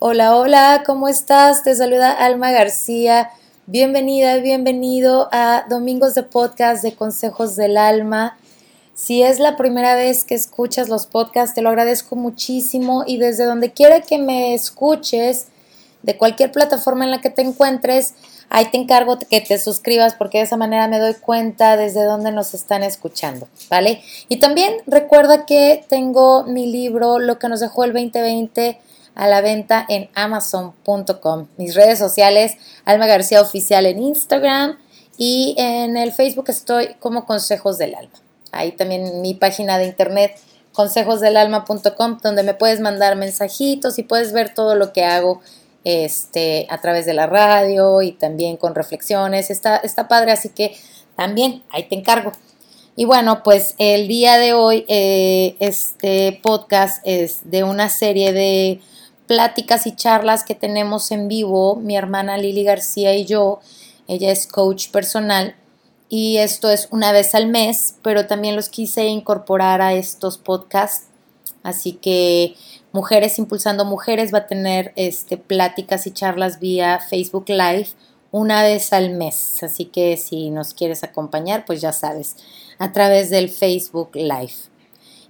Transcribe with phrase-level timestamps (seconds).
[0.00, 1.62] Hola, hola, ¿cómo estás?
[1.62, 3.30] Te saluda Alma García.
[3.66, 8.36] Bienvenida, bienvenido a Domingos de Podcast de Consejos del Alma.
[8.92, 13.44] Si es la primera vez que escuchas los podcasts, te lo agradezco muchísimo y desde
[13.44, 15.46] donde quiera que me escuches,
[16.02, 18.14] de cualquier plataforma en la que te encuentres,
[18.50, 22.30] ahí te encargo que te suscribas porque de esa manera me doy cuenta desde dónde
[22.32, 24.02] nos están escuchando, ¿vale?
[24.28, 28.78] Y también recuerda que tengo mi libro, Lo que nos dejó el 2020
[29.14, 31.48] a la venta en amazon.com.
[31.56, 34.78] Mis redes sociales, Alma García Oficial en Instagram
[35.16, 38.14] y en el Facebook estoy como Consejos del Alma.
[38.52, 40.38] Ahí también mi página de internet
[40.72, 45.40] consejosdelalma.com donde me puedes mandar mensajitos y puedes ver todo lo que hago
[45.84, 49.50] este, a través de la radio y también con reflexiones.
[49.50, 50.76] Está, está padre, así que
[51.16, 52.32] también ahí te encargo.
[52.96, 58.80] Y bueno, pues el día de hoy eh, este podcast es de una serie de
[59.26, 63.60] pláticas y charlas que tenemos en vivo, mi hermana Lili García y yo.
[64.06, 65.54] Ella es coach personal
[66.08, 71.08] y esto es una vez al mes, pero también los quise incorporar a estos podcasts.
[71.62, 72.54] Así que
[72.92, 77.88] Mujeres Impulsando Mujeres va a tener este, pláticas y charlas vía Facebook Live
[78.30, 79.62] una vez al mes.
[79.62, 82.36] Así que si nos quieres acompañar, pues ya sabes,
[82.78, 84.73] a través del Facebook Live.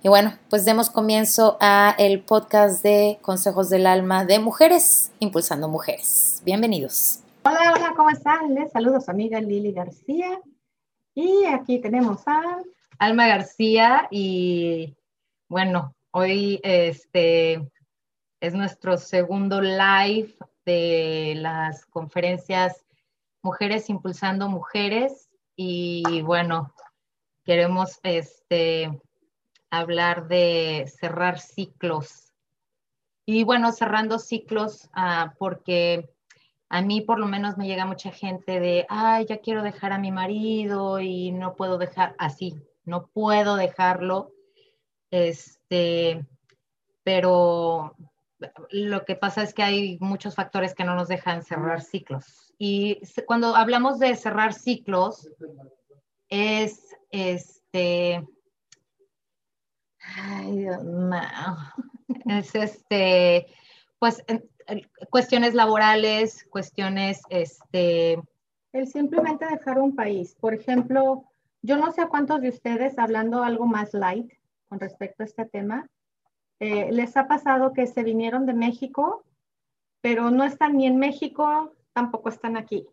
[0.05, 5.67] Y bueno, pues demos comienzo a el podcast de Consejos del Alma de Mujeres Impulsando
[5.67, 6.43] Mujeres.
[6.45, 7.21] Bienvenidos.
[7.43, 8.55] Hola, hola, ¿cómo están?
[8.55, 10.43] Les saludos amiga Lili García.
[11.15, 12.59] Y aquí tenemos a
[12.99, 14.95] Alma García y
[15.49, 17.67] bueno, hoy este
[18.41, 22.85] es nuestro segundo live de las conferencias
[23.43, 26.75] Mujeres Impulsando Mujeres y bueno,
[27.47, 29.01] queremos este
[29.79, 32.33] hablar de cerrar ciclos.
[33.27, 36.11] Y bueno, cerrando ciclos, ah, porque
[36.69, 39.99] a mí por lo menos me llega mucha gente de, ay, ya quiero dejar a
[39.99, 44.33] mi marido y no puedo dejar así, no puedo dejarlo.
[45.11, 46.27] Este,
[47.05, 47.95] pero
[48.71, 52.53] lo que pasa es que hay muchos factores que no nos dejan cerrar ciclos.
[52.59, 55.29] Y cuando hablamos de cerrar ciclos,
[56.29, 58.27] es este,
[60.17, 60.83] Ay, Dios
[62.27, 63.47] Es este,
[63.99, 64.25] pues
[65.11, 68.19] cuestiones laborales, cuestiones, este...
[68.73, 70.35] El simplemente dejar un país.
[70.41, 71.25] Por ejemplo,
[71.63, 74.33] yo no sé a cuántos de ustedes, hablando algo más light
[74.69, 75.89] con respecto a este tema,
[76.61, 79.25] eh, les ha pasado que se vinieron de México,
[80.01, 82.87] pero no están ni en México, tampoco están aquí.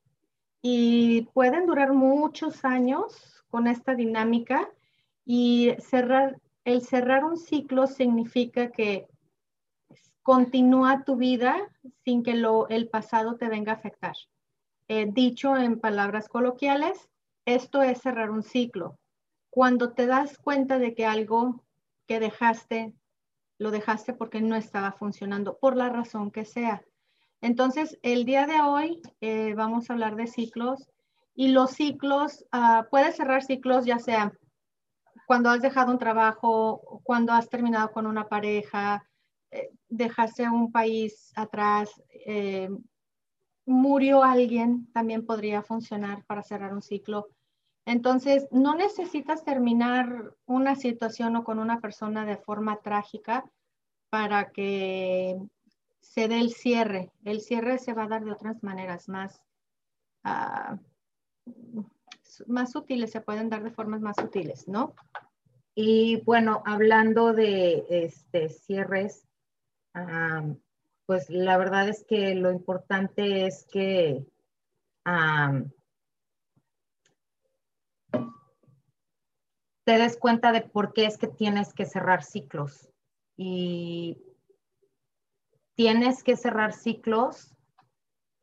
[0.62, 4.70] Y pueden durar muchos años con esta dinámica
[5.26, 9.08] y cerrar, el cerrar un ciclo significa que
[10.22, 11.58] continúa tu vida
[12.04, 14.16] sin que lo, el pasado te venga a afectar.
[14.88, 17.10] Eh, dicho en palabras coloquiales,
[17.46, 19.00] esto es cerrar un ciclo.
[19.50, 21.64] Cuando te das cuenta de que algo
[22.08, 22.94] que dejaste,
[23.58, 26.84] lo dejaste porque no estaba funcionando, por la razón que sea.
[27.42, 30.88] Entonces, el día de hoy eh, vamos a hablar de ciclos
[31.34, 34.34] y los ciclos, uh, puedes cerrar ciclos ya sea
[35.32, 39.08] cuando has dejado un trabajo, cuando has terminado con una pareja,
[39.50, 41.90] eh, dejaste un país atrás,
[42.26, 42.70] eh,
[43.66, 47.30] murió alguien, también podría funcionar para cerrar un ciclo.
[47.86, 53.46] Entonces, no necesitas terminar una situación o con una persona de forma trágica
[54.10, 55.40] para que
[56.02, 57.14] se dé el cierre.
[57.24, 59.42] El cierre se va a dar de otras maneras más,
[60.26, 60.76] uh,
[62.48, 64.96] más sutiles, se pueden dar de formas más sutiles, ¿no?
[65.76, 69.28] Y bueno, hablando de este, cierres,
[71.06, 74.26] pues la verdad es que lo importante es que
[79.84, 82.90] te des cuenta de por qué es que tienes que cerrar ciclos.
[83.38, 84.22] Y
[85.76, 87.56] tienes que cerrar ciclos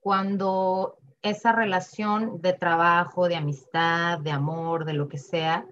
[0.00, 5.66] cuando esa relación de trabajo, de amistad, de amor, de lo que sea,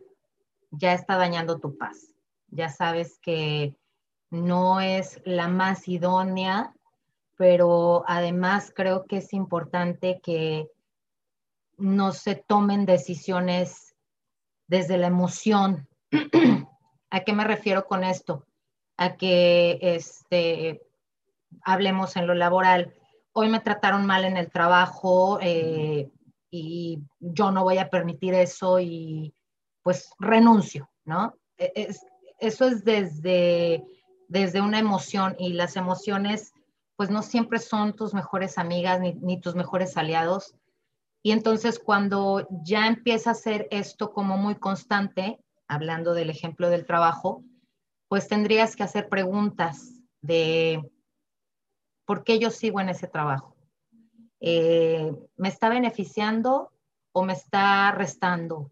[0.70, 2.12] ya está dañando tu paz.
[2.48, 3.76] Ya sabes que
[4.30, 6.74] no es la más idónea,
[7.36, 10.68] pero además creo que es importante que
[11.76, 13.94] no se tomen decisiones
[14.66, 15.88] desde la emoción.
[17.10, 18.46] ¿A qué me refiero con esto?
[18.96, 20.82] A que este,
[21.62, 22.94] hablemos en lo laboral
[23.38, 26.10] hoy me trataron mal en el trabajo eh,
[26.50, 29.34] y yo no voy a permitir eso y
[29.82, 31.34] pues renuncio, ¿no?
[31.58, 31.94] E,
[32.38, 33.84] eso es desde,
[34.28, 36.54] desde una emoción y las emociones
[36.96, 40.54] pues no siempre son tus mejores amigas ni, ni tus mejores aliados.
[41.22, 46.86] Y entonces cuando ya empieza a ser esto como muy constante, hablando del ejemplo del
[46.86, 47.44] trabajo,
[48.08, 49.92] pues tendrías que hacer preguntas
[50.22, 50.80] de
[52.06, 53.54] por qué yo sigo en ese trabajo.
[54.40, 56.70] Eh, ¿Me está beneficiando
[57.12, 58.70] o me está restando?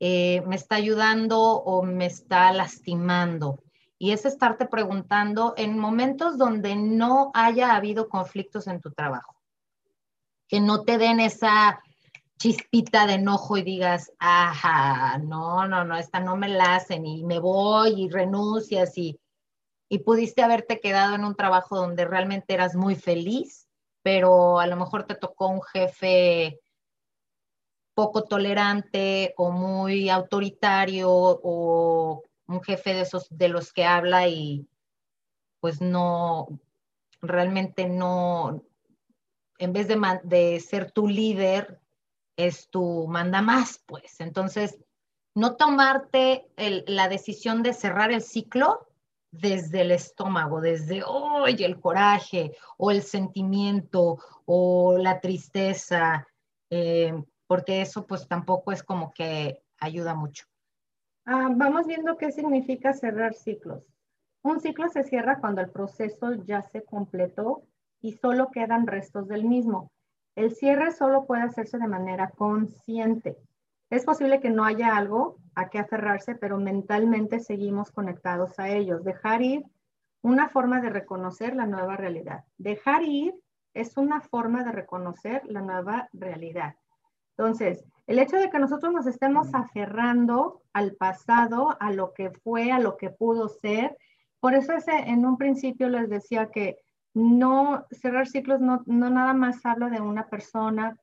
[0.00, 3.62] Eh, ¿Me está ayudando o me está lastimando?
[3.98, 9.36] Y es estarte preguntando en momentos donde no haya habido conflictos en tu trabajo,
[10.48, 11.82] que no te den esa
[12.38, 17.22] chispita de enojo y digas, ajá, no, no, no, esta no me la hacen y
[17.24, 19.19] me voy y renuncias y,
[19.92, 23.68] y pudiste haberte quedado en un trabajo donde realmente eras muy feliz,
[24.02, 26.60] pero a lo mejor te tocó un jefe
[27.92, 34.68] poco tolerante o muy autoritario o un jefe de esos de los que habla y
[35.58, 36.60] pues no,
[37.20, 38.62] realmente no,
[39.58, 41.80] en vez de, de ser tu líder,
[42.36, 44.20] es tu manda más, pues.
[44.20, 44.78] Entonces,
[45.34, 48.89] no tomarte la decisión de cerrar el ciclo
[49.30, 56.26] desde el estómago, desde hoy el coraje o el sentimiento o la tristeza,
[56.70, 57.14] eh,
[57.46, 60.46] porque eso pues tampoco es como que ayuda mucho.
[61.24, 63.84] Ah, vamos viendo qué significa cerrar ciclos.
[64.42, 67.62] Un ciclo se cierra cuando el proceso ya se completó
[68.00, 69.92] y solo quedan restos del mismo.
[70.34, 73.36] El cierre solo puede hacerse de manera consciente.
[73.90, 79.02] Es posible que no haya algo a qué aferrarse, pero mentalmente seguimos conectados a ellos.
[79.04, 79.64] Dejar ir,
[80.22, 82.44] una forma de reconocer la nueva realidad.
[82.56, 83.34] Dejar ir
[83.74, 86.76] es una forma de reconocer la nueva realidad.
[87.36, 92.70] Entonces, el hecho de que nosotros nos estemos aferrando al pasado, a lo que fue,
[92.70, 93.96] a lo que pudo ser,
[94.40, 96.78] por eso ese, en un principio les decía que
[97.14, 100.96] no, cerrar ciclos no, no nada más habla de una persona,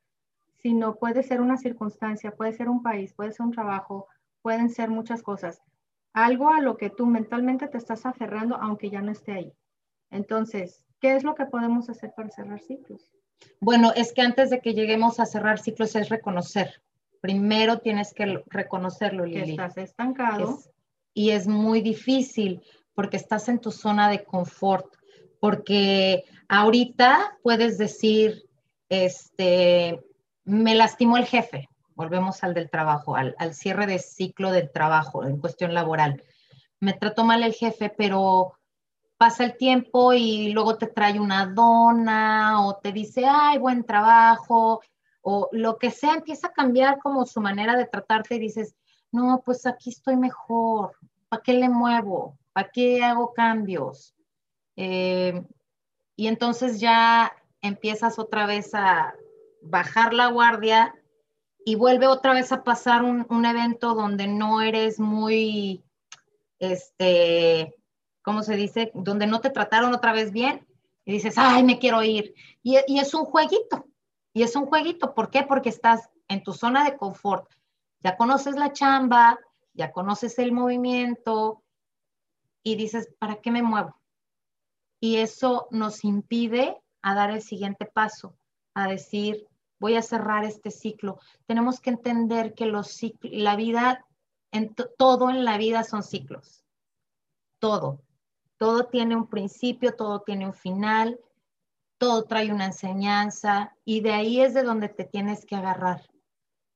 [0.58, 4.08] sino puede ser una circunstancia, puede ser un país, puede ser un trabajo,
[4.42, 5.62] pueden ser muchas cosas.
[6.14, 9.54] Algo a lo que tú mentalmente te estás aferrando, aunque ya no esté ahí.
[10.10, 13.12] Entonces, ¿qué es lo que podemos hacer para cerrar ciclos?
[13.60, 16.82] Bueno, es que antes de que lleguemos a cerrar ciclos es reconocer.
[17.22, 19.44] Primero tienes que reconocerlo, Lili.
[19.44, 20.60] Que estás estancado.
[21.14, 22.62] y es muy difícil
[22.94, 24.98] porque estás en tu zona de confort
[25.40, 28.44] porque ahorita puedes decir,
[28.90, 30.00] este,
[30.48, 35.40] me lastimó el jefe, volvemos al del trabajo, al, cierre de ciclo del trabajo en
[35.40, 36.24] cuestión laboral.
[36.80, 38.54] Me trató mal el jefe, pero
[39.18, 44.82] pasa el tiempo y luego te trae una dona o te dice, ay, buen trabajo,
[45.22, 48.74] o lo que sea, empieza a cambiar como su manera de tratarte y dices,
[49.12, 50.94] no, pues aquí estoy mejor,
[51.28, 52.38] ¿para qué le muevo?
[52.54, 54.16] ¿Para qué hago cambios?
[54.78, 55.46] Eh,
[56.16, 59.14] y entonces ya empiezas otra vez a
[59.70, 60.96] bajar la guardia
[61.66, 65.84] y vuelve otra vez a pasar un, evento donde no eres muy,
[66.60, 67.76] este,
[68.22, 68.92] ¿cómo se dice?
[68.94, 70.66] Donde no te trataron otra vez bien
[71.06, 72.34] y dices, ay, me quiero ir.
[72.64, 73.86] Y, y es un jueguito,
[74.34, 75.14] y es un jueguito.
[75.14, 75.44] ¿Por qué?
[75.44, 77.50] Porque estás en tu zona de confort.
[78.02, 79.40] Ya conoces la chamba,
[79.74, 81.64] ya conoces el movimiento
[82.64, 83.98] y dices, ¿para qué me muevo?
[85.00, 88.36] y eso nos impide a dar el siguiente paso,
[88.74, 89.48] a decir,
[89.80, 91.20] voy a cerrar este ciclo.
[91.46, 94.06] Tenemos que entender que los la vida,
[94.52, 96.64] en todo en la vida son ciclos.
[97.60, 98.02] Todo.
[98.58, 101.20] Todo tiene un principio, todo tiene un final,
[101.98, 106.02] todo trae una enseñanza y de ahí es de donde te tienes que agarrar.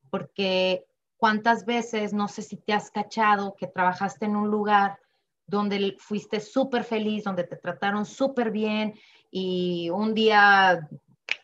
[0.10, 0.86] Porque
[1.18, 5.00] cuántas veces, no sé si te has cachado que trabajaste en un lugar
[5.48, 8.94] donde fuiste súper feliz, donde te trataron súper bien
[9.30, 10.88] y un día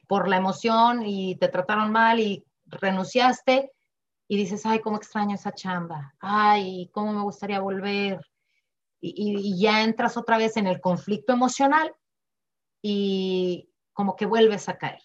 [0.08, 3.72] por la emoción y te trataron mal y renunciaste
[4.28, 8.20] y dices, ay, cómo extraño esa chamba, ay, cómo me gustaría volver.
[9.00, 11.94] Y, y, ya entras otra vez en el conflicto emocional
[12.82, 15.02] y como que vuelves a caer.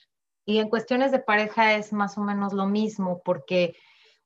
[0.47, 3.77] Y en cuestiones de pareja es más o menos lo mismo, porque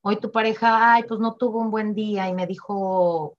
[0.03, 3.37] hoy tu pareja, ay, pues no tuvo un buen día y me dijo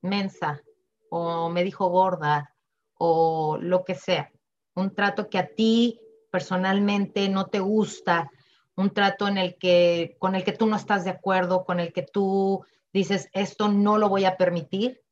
[0.00, 0.62] mensa,
[1.10, 2.54] o me dijo gorda
[2.98, 4.30] o lo que sea.
[4.74, 8.30] Un trato que a ti personalmente no te gusta,
[8.76, 11.92] un trato en el que con el que tú no estás de acuerdo, con el
[11.92, 15.02] que tú dices esto no lo voy a permitir.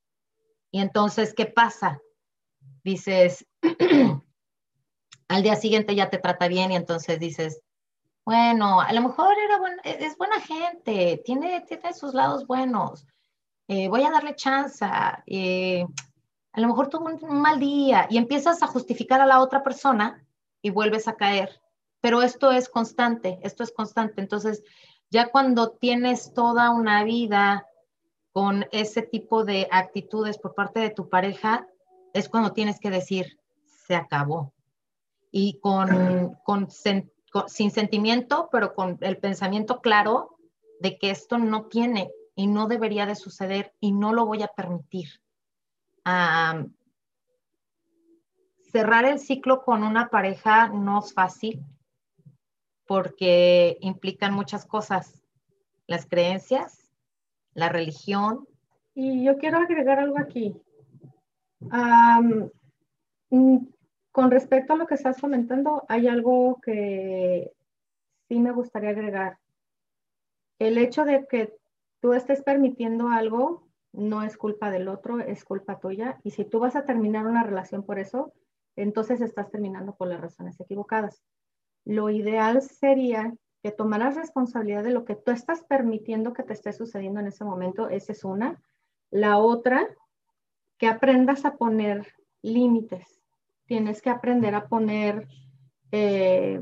[0.70, 2.00] Y entonces, ¿qué pasa?
[2.82, 3.46] Dices,
[5.28, 7.60] al día siguiente ya te trata bien y entonces dices,
[8.24, 13.06] bueno, a lo mejor era es buena gente, tiene, tiene sus lados buenos,
[13.68, 14.84] eh, voy a darle chance,
[15.26, 15.84] eh,
[16.52, 20.23] a lo mejor tuvo un, mal día y empiezas a justificar a la otra persona
[20.64, 21.60] y vuelves a caer.
[22.00, 24.22] Pero esto es constante, esto es constante.
[24.22, 24.64] Entonces,
[25.10, 27.66] ya cuando tienes toda una vida
[28.32, 31.68] con ese tipo de actitudes por parte de tu pareja,
[32.14, 33.38] es cuando tienes que decir,
[33.86, 34.54] se acabó.
[35.30, 40.38] Y con, con, sin sentimiento, pero con el pensamiento claro
[40.80, 44.48] de que esto no tiene y no debería de suceder y no lo voy a
[44.48, 45.20] permitir
[48.74, 51.64] cerrar el ciclo con una pareja no es fácil
[52.88, 55.22] porque implican muchas cosas,
[55.86, 56.90] las creencias,
[57.52, 58.48] la religión.
[58.92, 60.56] Y yo quiero agregar algo aquí.
[63.30, 63.58] Mm,
[64.10, 67.52] con respecto a lo que estás comentando, hay algo que
[68.26, 69.38] sí me gustaría agregar.
[70.58, 71.54] El hecho de que
[72.00, 76.18] tú estés permitiendo algo no es culpa del otro, es culpa tuya.
[76.24, 78.32] Y si tú vas a terminar una relación por eso,
[78.76, 81.22] entonces estás terminando por las razones equivocadas.
[81.84, 86.72] Lo ideal sería que tomaras responsabilidad de lo que tú estás permitiendo que te esté
[86.72, 87.88] sucediendo en ese momento.
[87.88, 88.60] Esa es una.
[89.10, 89.88] La otra,
[90.78, 92.06] que aprendas a poner
[92.42, 93.22] límites.
[93.66, 95.26] Tienes que aprender a poner
[95.92, 96.60] eh,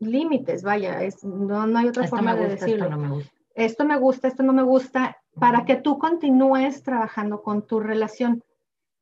[0.00, 3.20] límites, vaya, no, hay otra forma de decirlo.
[3.54, 8.42] esto me gusta, esto no me gusta, para que tú continúes trabajando con tu relación.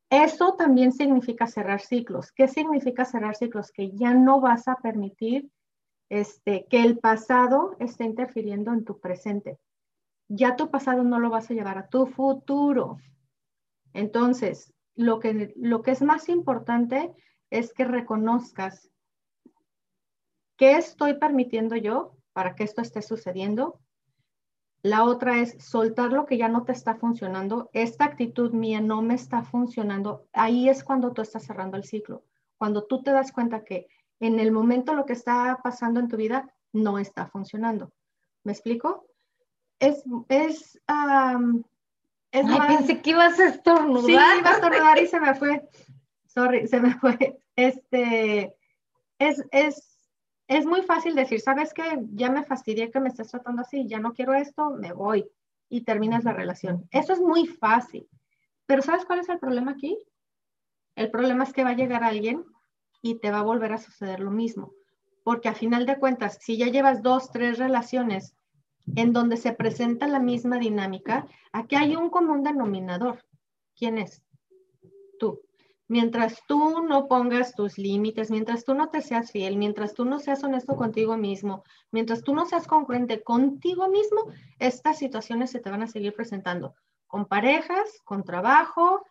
[0.09, 2.31] Eso también significa cerrar ciclos.
[2.31, 3.71] ¿Qué significa cerrar ciclos?
[3.71, 5.49] Que ya no vas a permitir
[6.09, 9.59] este, que el pasado esté interfiriendo en tu presente.
[10.29, 12.97] Ya tu pasado no lo vas a llevar a tu futuro.
[13.93, 17.13] Entonces, lo que, lo que es más importante
[17.49, 18.89] es que reconozcas
[20.57, 23.79] qué estoy permitiendo yo para que esto esté sucediendo
[24.83, 27.69] la otra es soltar lo que ya no te está funcionando.
[27.73, 30.27] Esta actitud mía no me está funcionando.
[30.33, 32.23] Ahí es cuando tú estás cerrando el ciclo.
[32.57, 33.87] Cuando tú te das cuenta que
[34.19, 37.91] en el momento lo que está pasando en tu vida no está funcionando.
[38.43, 39.07] ¿Me explico?
[39.79, 40.79] Es, es,
[42.31, 44.05] pensé que ibas a estornudar.
[44.05, 45.67] Sí, iba a estornudar y se me fue.
[46.27, 47.39] Sorry, se me fue.
[47.57, 48.55] Este,
[49.17, 49.96] es, es
[50.47, 51.83] es muy fácil decir, ¿sabes qué?
[52.13, 55.29] Ya me fastidié que me estés tratando así, ya no quiero esto, me voy
[55.69, 56.87] y terminas la relación.
[56.91, 58.07] Eso es muy fácil.
[58.65, 59.97] Pero ¿sabes cuál es el problema aquí?
[60.95, 62.45] El problema es que va a llegar alguien
[63.01, 64.73] y te va a volver a suceder lo mismo.
[65.23, 68.33] Porque a final de cuentas, si ya llevas dos, tres relaciones
[68.95, 73.25] en donde se presenta la misma dinámica, aquí hay un común denominador.
[73.75, 74.23] ¿Quién es?
[75.19, 75.46] Tú
[75.87, 80.19] mientras tú no pongas tus límites, mientras tú no te seas fiel, mientras tú no
[80.19, 85.69] seas honesto contigo mismo, mientras tú no seas congruente contigo mismo, estas situaciones se te
[85.69, 86.75] van a seguir presentando
[87.07, 89.05] con parejas, con trabajo,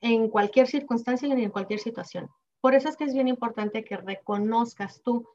[0.00, 2.28] en cualquier circunstancia y en cualquier situación.
[2.60, 5.28] Por eso es que es bien importante que reconozcas tú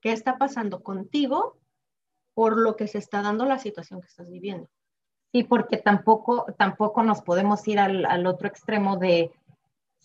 [0.00, 1.56] qué está pasando contigo
[2.34, 4.68] por lo que se está dando la situación que estás viviendo.
[5.32, 9.32] Sí, porque tampoco, tampoco nos podemos ir al, al otro extremo de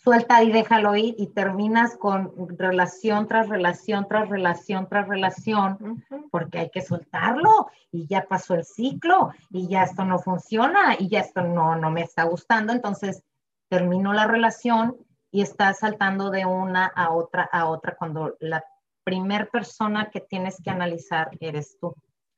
[0.04, 6.60] suelta y déjalo ir y terminas con relación tras relación tras relación tras relación, porque
[6.60, 11.20] hay que soltarlo y ya pasó el ciclo y ya esto no funciona y ya
[11.20, 13.24] esto no, no me está gustando, entonces
[13.70, 14.98] terminó la relación
[15.32, 18.64] y estás saltando de una a otra a otra cuando la
[19.04, 21.96] primer persona que tienes que analizar eres tú.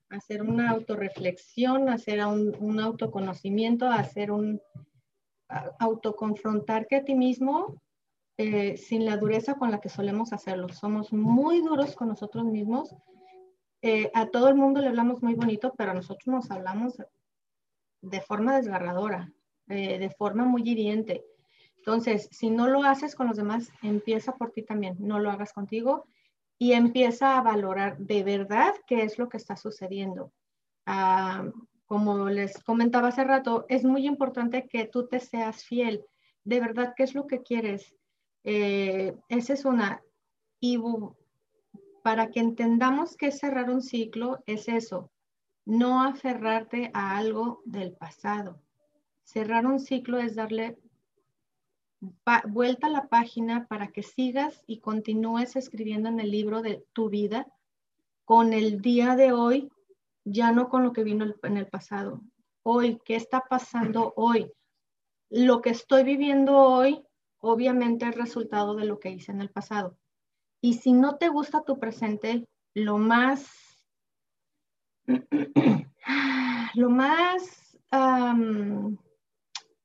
[0.09, 4.61] Hacer una autorreflexión, hacer un, un autoconocimiento, hacer un,
[5.79, 7.81] autoconfrontarte a ti mismo
[8.37, 10.69] eh, sin la dureza con la que solemos hacerlo.
[10.69, 12.95] Somos muy duros con nosotros mismos.
[13.81, 16.97] Eh, a todo el mundo le hablamos muy bonito, pero a nosotros nos hablamos
[18.01, 19.31] de forma desgarradora,
[19.67, 21.23] eh, de forma muy hiriente.
[21.77, 24.95] Entonces, si no lo haces con los demás, empieza por ti también.
[24.99, 26.05] No lo hagas contigo
[26.57, 30.31] y empieza a valorar de verdad qué es lo que está sucediendo.
[30.85, 31.45] Ah,
[31.93, 36.03] como les comentaba hace rato, es muy importante que tú te seas fiel.
[36.43, 37.93] De verdad, ¿qué es lo que quieres?
[38.43, 40.01] Eh, esa es una.
[40.59, 40.79] Y
[42.01, 45.11] para que entendamos que cerrar un ciclo es eso,
[45.65, 48.59] no aferrarte a algo del pasado.
[49.21, 50.79] Cerrar un ciclo es darle
[52.47, 57.11] vuelta a la página para que sigas y continúes escribiendo en el libro de tu
[57.11, 57.45] vida
[58.25, 59.69] con el día de hoy
[60.25, 62.21] ya no con lo que vino en el pasado.
[62.63, 64.51] Hoy, ¿qué está pasando hoy?
[65.29, 67.03] Lo que estoy viviendo hoy,
[67.39, 69.97] obviamente, es resultado de lo que hice en el pasado.
[70.61, 73.51] Y si no te gusta tu presente, lo más,
[76.75, 77.77] lo más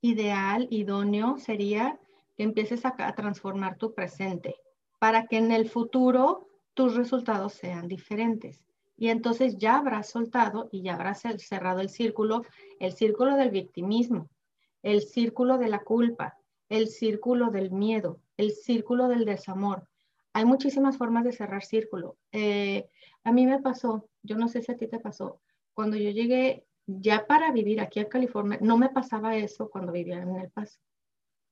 [0.01, 1.99] ideal, idóneo, sería
[2.37, 4.55] que empieces a, a transformar tu presente
[4.99, 8.68] para que en el futuro tus resultados sean diferentes.
[8.99, 12.43] Y entonces ya habrás soltado y ya habrás cerrado el círculo,
[12.81, 14.29] el círculo del victimismo,
[14.83, 16.37] el círculo de la culpa,
[16.67, 19.87] el círculo del miedo, el círculo del desamor.
[20.33, 22.17] Hay muchísimas formas de cerrar círculo.
[22.33, 22.89] Eh,
[23.23, 25.39] a mí me pasó, yo no sé si a ti te pasó,
[25.73, 30.21] cuando yo llegué ya para vivir aquí en California, no me pasaba eso cuando vivía
[30.21, 30.81] en El Paso,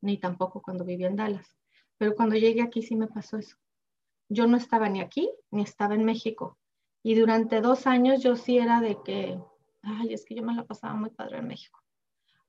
[0.01, 1.55] ni tampoco cuando vivía en Dallas,
[1.97, 3.55] pero cuando llegué aquí sí me pasó eso.
[4.27, 6.57] Yo no estaba ni aquí, ni estaba en México.
[7.03, 9.39] Y durante dos años yo sí era de que,
[9.81, 11.81] ay, es que yo me la pasaba muy padre en México.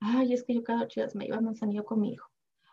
[0.00, 2.28] Ay, es que yo cada ocho días me iba a Manzanillo con mi hijo.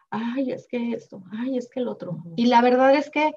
[0.10, 2.24] Ay, es que esto, ay, es que el otro.
[2.36, 3.34] Y la verdad es que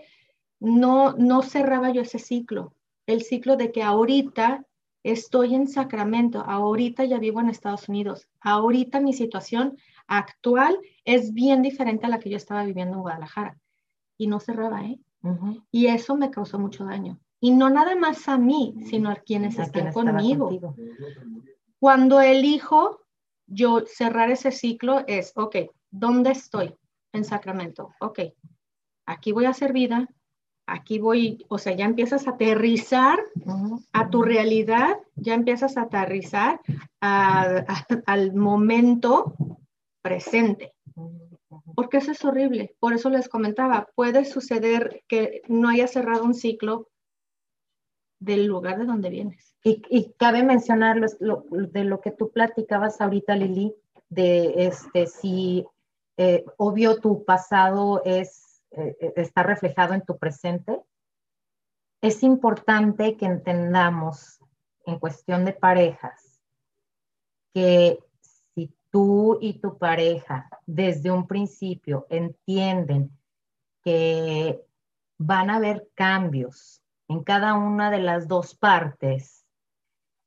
[0.61, 2.75] no, no cerraba yo ese ciclo.
[3.07, 4.66] El ciclo de que ahorita
[5.02, 11.62] estoy en Sacramento, ahorita ya vivo en Estados Unidos, ahorita mi situación actual es bien
[11.62, 13.59] diferente a la que yo estaba viviendo en Guadalajara.
[14.16, 14.99] Y no cerraba, ¿eh?
[15.71, 17.18] Y eso me causó mucho daño.
[17.40, 20.75] Y no nada más a mí, sino a quienes están conmigo.
[21.78, 23.00] Cuando elijo
[23.47, 25.57] yo cerrar ese ciclo es, ok,
[25.90, 26.75] ¿dónde estoy?
[27.12, 27.95] En Sacramento.
[28.00, 28.21] Ok,
[29.07, 30.09] aquí voy a hacer vida,
[30.66, 33.18] aquí voy, o sea, ya empiezas a aterrizar
[33.92, 36.61] a tu realidad, ya empiezas a aterrizar
[37.00, 39.35] al momento
[40.02, 40.75] presente.
[41.75, 42.75] Porque eso es horrible.
[42.80, 46.88] Por eso les comentaba, puede suceder que no haya cerrado un ciclo
[48.21, 49.55] del lugar de donde vienes.
[49.63, 53.75] Y, cabe mencionar de lo que tú platicabas ahorita, Lili,
[54.09, 55.67] de este, si
[56.17, 60.81] eh, obvio tu pasado es, eh, está reflejado en tu presente,
[62.01, 64.41] es importante que entendamos
[64.87, 66.41] en cuestión de parejas
[67.53, 73.11] que si tú y tu pareja desde un principio entienden
[73.83, 74.61] que
[75.19, 79.44] van a haber cambios en cada una de las dos partes.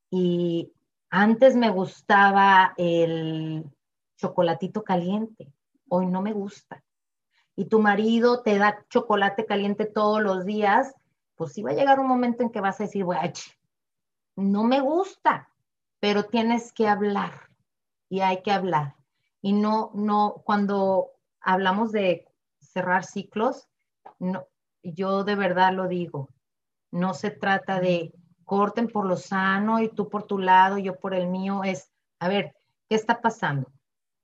[0.10, 0.74] Y
[1.10, 3.64] antes me gustaba el
[4.18, 5.54] chocolatito caliente,
[5.90, 6.84] hoy no me gusta.
[7.56, 10.96] Y tu marido te da chocolate caliente todos los días,
[11.36, 13.06] pues sí va a llegar un momento en que vas a decir,
[14.36, 15.50] no me gusta,
[16.00, 17.50] pero tienes que hablar
[18.10, 18.96] y hay que hablar.
[19.42, 22.28] Y no, no, cuando hablamos de
[22.60, 23.68] cerrar ciclos,
[24.20, 24.48] no,
[24.84, 26.30] yo de verdad lo digo,
[26.92, 28.14] no se trata de
[28.46, 31.64] corten por lo sano y tú por tu lado, yo por el mío.
[31.64, 32.54] Es, a ver,
[32.90, 33.72] ¿qué está pasando?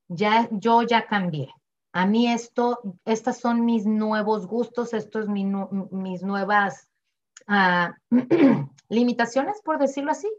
[0.09, 1.49] Ya, yo ya cambié.
[1.93, 6.91] A mí esto, estas son mis nuevos gustos, esto es mis nuevas
[7.47, 7.95] ah,
[8.89, 10.29] limitaciones, por decirlo así.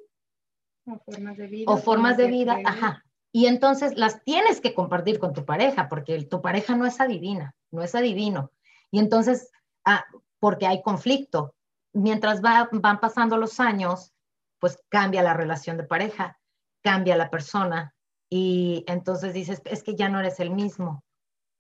[0.87, 1.73] O formas de vida.
[1.73, 3.05] O formas de vida, ajá.
[3.33, 7.55] Y entonces las tienes que compartir con tu pareja, porque tu pareja no es adivina,
[7.71, 8.53] no es adivino.
[8.91, 9.51] Y entonces,
[9.85, 10.05] ah,
[10.41, 11.55] porque hay conflicto,
[11.99, 14.13] mientras van pasando los años,
[14.59, 16.39] pues cambia la relación de pareja,
[16.83, 17.95] cambia la persona
[18.31, 21.05] y entonces dices, es que ya no eres el mismo.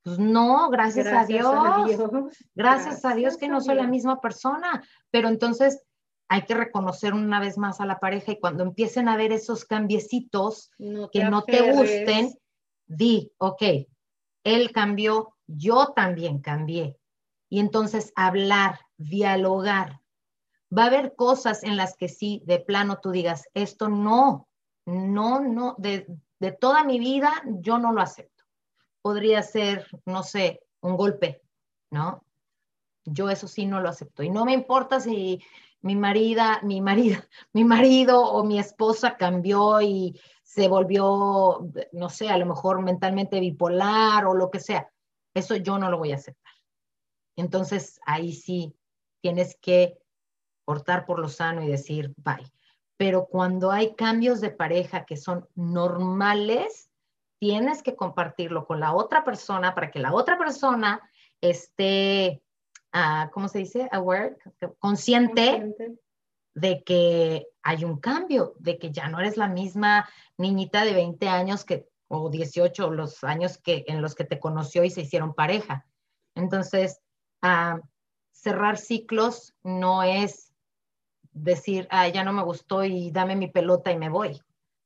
[0.04, 1.52] Pues no, gracias, a, Dios,
[2.54, 5.82] Gracias, a Dios que no soy la misma persona, pero entonces
[6.28, 9.64] hay que reconocer una vez más a la pareja y cuando empiecen a ver esos
[9.64, 10.70] cambiecitos
[11.12, 12.38] que no te gusten,
[12.86, 13.62] di, ok,
[14.44, 16.98] él cambió, yo también cambié.
[17.50, 20.00] Y entonces hablar, dialogar,
[20.76, 24.48] va a haber cosas en las que sí, de plano tú digas, esto no,
[24.86, 26.06] no, no, de,
[26.60, 28.44] toda mi vida yo no lo acepto.
[29.02, 31.42] Podría ser, no sé, un golpe,
[31.90, 32.24] ¿no?
[33.04, 34.22] Yo eso sí no lo acepto.
[34.22, 35.42] Y no me importa si
[35.80, 37.20] mi marida, mi marido,
[37.52, 43.40] mi marido o mi esposa cambió y se volvió, no sé, a lo mejor mentalmente
[43.40, 44.90] bipolar o lo que sea.
[45.34, 46.52] Eso yo no lo voy a aceptar.
[47.36, 48.74] Entonces, ahí sí
[49.20, 49.98] tienes que
[50.68, 52.52] cortar por lo sano y decir bye.
[52.98, 56.90] Pero cuando hay cambios de pareja que son normales,
[57.38, 61.00] tienes que compartirlo con la otra persona para que la otra persona
[61.40, 62.42] esté,
[62.92, 63.88] uh, ¿cómo se dice?
[63.90, 64.36] Aware,
[64.78, 65.74] consciente,
[66.52, 71.30] de que hay un cambio, de que ya no eres la misma niñita de 20
[71.30, 75.32] años que, o 18, los años que, en los que te conoció y se hicieron
[75.32, 75.86] pareja.
[76.34, 77.00] Entonces,
[77.42, 77.80] uh,
[78.32, 80.47] cerrar ciclos no es
[81.42, 84.40] decir, ah, ya no me gustó y dame mi pelota y me voy.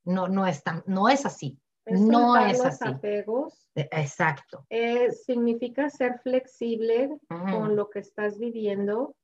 [0.05, 1.59] No, no es, tan, no es así.
[1.87, 2.89] no es así.
[2.89, 3.69] apegos.
[3.75, 4.67] Exacto.
[4.69, 9.15] Eh, significa ser flexible con lo que estás viviendo,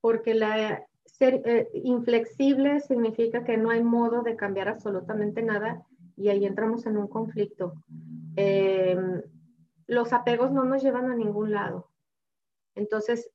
[0.00, 5.84] porque la, ser eh, inflexible significa que no hay modo de cambiar absolutamente nada
[6.16, 7.74] y ahí entramos en un conflicto.
[8.36, 9.22] Em,
[9.86, 11.89] los apegos no nos llevan a ningún lado.
[12.74, 13.30] Entonces,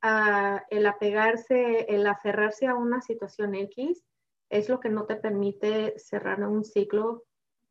[0.70, 4.04] el apegarse, el aferrarse a una situación X
[4.50, 7.24] es lo que no te permite cerrar un ciclo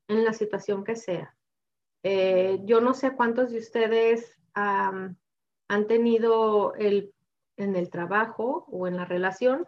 [0.09, 1.37] en la situación que sea.
[2.03, 5.17] Eh, yo no sé cuántos de ustedes han
[5.89, 7.15] tenido el,
[7.57, 9.67] en el trabajo o en la relación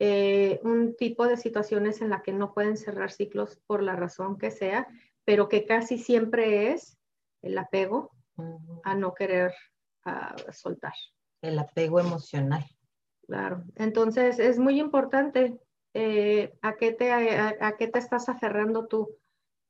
[0.00, 4.36] eh, un tipo de situaciones en la que no pueden cerrar ciclos por la razón
[4.38, 4.88] que sea,
[5.24, 6.98] pero que casi siempre es
[7.42, 8.10] el apego
[8.82, 9.52] a no querer
[10.52, 10.94] soltar.
[11.42, 12.64] El apego emocional.
[13.26, 15.58] Claro, entonces es muy importante
[15.94, 19.16] eh, ¿a, qué te, a, qué te estás aferrando tú.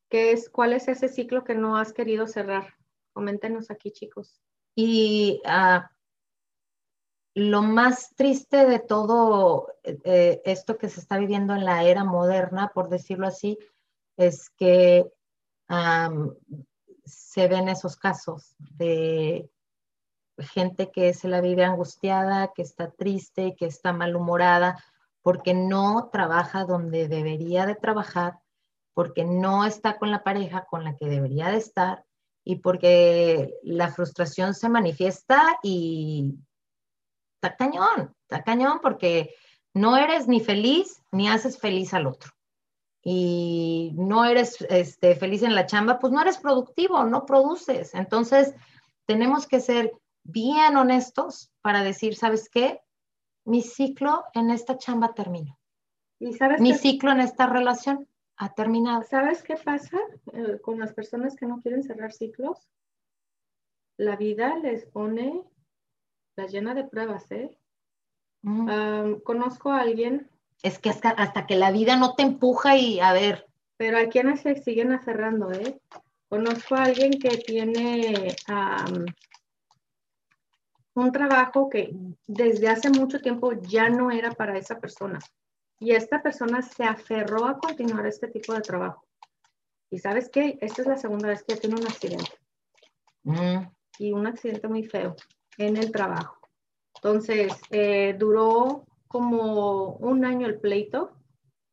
[0.08, 2.74] ¿Qué es, ¿Cuál es ese ciclo que no has querido cerrar?
[3.12, 4.40] Coméntenos aquí, chicos.
[4.74, 5.82] Y uh,
[7.34, 12.72] lo más triste de todo eh, esto que se está viviendo en la era moderna,
[12.74, 13.58] por decirlo así,
[14.16, 15.06] es que
[17.04, 19.50] se ven esos casos de
[20.38, 24.82] gente que se la vive angustiada, que está triste, que está malhumorada,
[25.22, 28.38] porque no trabaja donde debería de trabajar,
[28.92, 32.04] porque no está con la pareja con la que debería de estar
[32.44, 36.34] y porque la frustración se manifiesta y
[37.36, 39.34] está cañón, está cañón porque
[39.72, 42.30] no eres ni feliz ni haces feliz al otro.
[43.02, 47.94] Y no eres este, feliz en la chamba, pues no eres productivo, no produces.
[47.94, 48.54] Entonces,
[49.06, 49.92] tenemos que ser
[50.24, 52.80] bien honestos para decir, ¿sabes qué?
[53.44, 55.58] Mi ciclo en esta chamba terminó.
[56.18, 59.02] ¿Y sabes Mi ciclo en esta relación ha terminado.
[59.02, 59.98] ¿Sabes qué pasa
[60.32, 62.68] eh, con las personas que no quieren cerrar ciclos?
[63.96, 65.42] La vida les pone
[66.36, 67.56] la llena de pruebas, ¿eh?
[69.22, 70.28] conozco a alguien.
[70.62, 73.46] Es que hasta, hasta, que la vida no te empuja y a ver.
[73.76, 75.80] Pero hay quienes se siguen aferrando, ¿eh?
[76.28, 78.34] Conozco a alguien que tiene
[80.94, 81.94] un trabajo que
[82.26, 85.18] desde hace mucho tiempo ya no era para esa persona.
[85.80, 89.04] Y esta persona se aferró a continuar este tipo de trabajo.
[89.90, 90.58] Y sabes qué?
[90.60, 92.32] Esta es la segunda vez que tiene un accidente.
[93.98, 95.16] Y un accidente muy feo
[95.58, 96.38] en el trabajo.
[96.96, 101.16] Entonces, eh, duró como un año el pleito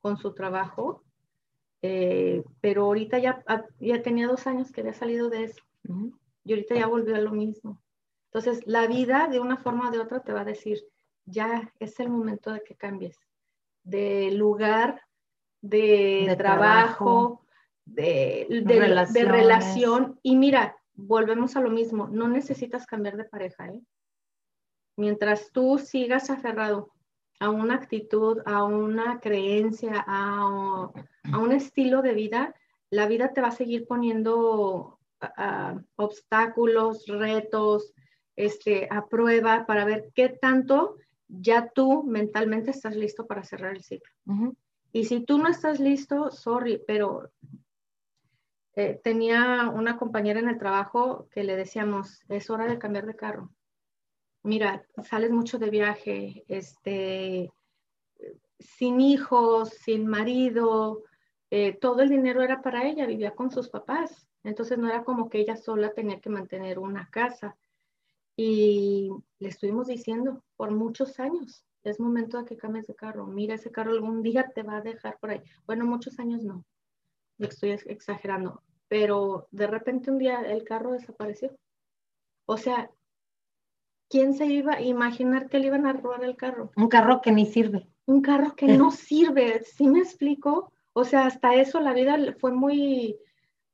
[0.02, 1.04] con su trabajo,
[1.82, 3.44] eh, pero ahorita ya,
[3.80, 5.62] ya tenía dos años que había salido de eso.
[6.44, 7.82] Y ahorita ya volvió a lo mismo.
[8.34, 10.80] Entonces, la vida de una forma o de otra te va a decir,
[11.26, 13.20] ya es el momento de que cambies
[13.84, 15.02] de lugar,
[15.62, 17.46] de, trabajo,
[17.86, 20.20] de, de, relación.
[20.24, 23.68] Y mira, volvemos a lo mismo, no necesitas cambiar de pareja.
[23.68, 23.82] ¿eh?
[24.98, 26.92] Mientras tú sigas aferrado
[27.40, 30.92] a una actitud, a una creencia, a,
[31.38, 32.56] un estilo de vida,
[32.90, 35.00] la vida te va a seguir poniendo
[35.96, 37.94] obstáculos, retos,
[38.36, 43.84] este, a prueba para ver qué tanto ya tú mentalmente estás listo para cerrar el
[43.84, 44.12] ciclo.
[44.92, 47.32] Y si tú no estás listo, sorry, pero
[48.76, 53.16] eh, tenía una compañera en el trabajo que le decíamos, es hora de cambiar de
[53.16, 53.52] carro.
[54.44, 57.52] Mira, sales mucho de viaje, este,
[58.60, 61.04] sin hijos, sin marido,
[61.52, 64.28] eh, todo el dinero era para ella, vivía con sus papás.
[64.44, 67.56] Entonces no era como que ella sola tenía que mantener una casa.
[68.44, 73.28] Y le estuvimos diciendo por muchos años, es momento de que cambies de carro.
[73.28, 75.44] Mira, ese carro algún día te va a dejar por ahí.
[75.68, 76.66] Bueno, muchos años no,
[77.38, 81.56] estoy exagerando, pero de repente un día el carro desapareció.
[82.48, 82.90] O sea,
[84.10, 86.72] ¿quién se iba a imaginar que le iban a robar el carro?
[86.76, 87.88] Un carro que ni sirve.
[88.08, 90.74] Un carro que no sirve, ¿sí me explico?
[90.94, 93.20] O sea, hasta eso la vida fue muy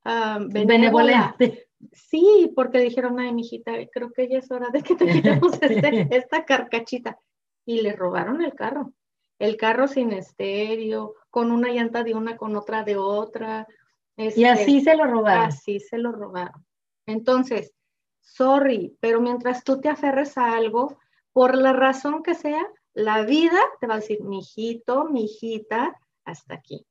[0.03, 1.66] uh, benevolente.
[1.91, 6.07] Sí, porque dijeron, ay, mijita, creo que ya es hora de que te quitemos este,
[6.15, 7.19] esta carcachita.
[7.65, 8.93] Y le robaron el carro.
[9.39, 13.67] El carro sin estéreo, con una llanta de una, con otra de otra.
[14.15, 15.45] y este, así se lo robaron.
[15.45, 16.65] Así se lo robaron.
[17.05, 17.73] Entonces,
[18.21, 20.97] sorry, pero mientras tú te aferres a algo,
[21.33, 26.85] por la razón que sea, la vida te va a decir, mijito, mijita, hasta aquí.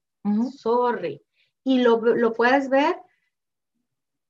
[0.57, 1.22] Sorry.
[1.64, 2.96] Y lo, lo puedes ver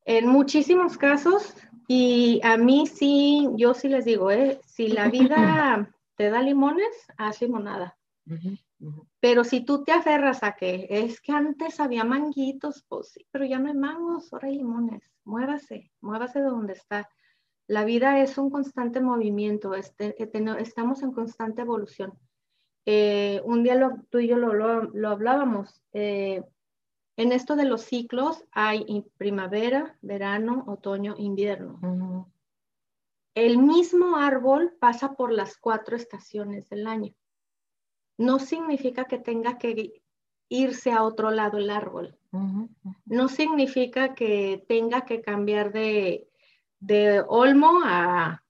[0.07, 1.55] en muchísimos casos,
[1.89, 4.61] y a mí sí, yo sí les digo, ¿eh?
[4.65, 6.89] si la vida te da limones,
[7.19, 7.97] haz limonada.
[9.21, 13.45] Pero si tú te aferras a que es que antes había manguitos, pues sí, pero
[13.45, 15.03] ya no hay mangos, ahora hay limones.
[15.25, 17.09] Muévase, muévase de donde está.
[17.69, 20.15] La vida es un constante movimiento, este,
[20.59, 22.13] estamos en constante evolución.
[22.85, 25.83] Eh, un día lo, tú y yo lo, lo, hablábamos.
[25.93, 26.45] Eh,
[27.17, 32.31] En esto de los ciclos hay primavera, verano, otoño, invierno.
[33.35, 37.15] El mismo árbol pasa por las cuatro estaciones del año.
[38.19, 40.03] No significa que tenga que
[40.49, 42.19] irse a otro lado el árbol.
[43.07, 46.29] No significa que tenga que cambiar de,
[47.29, 48.43] olmo a,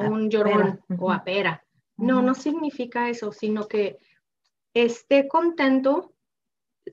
[0.00, 1.64] un llorón o a pera.
[1.96, 3.98] No, no significa eso, sino que
[4.74, 6.15] esté contento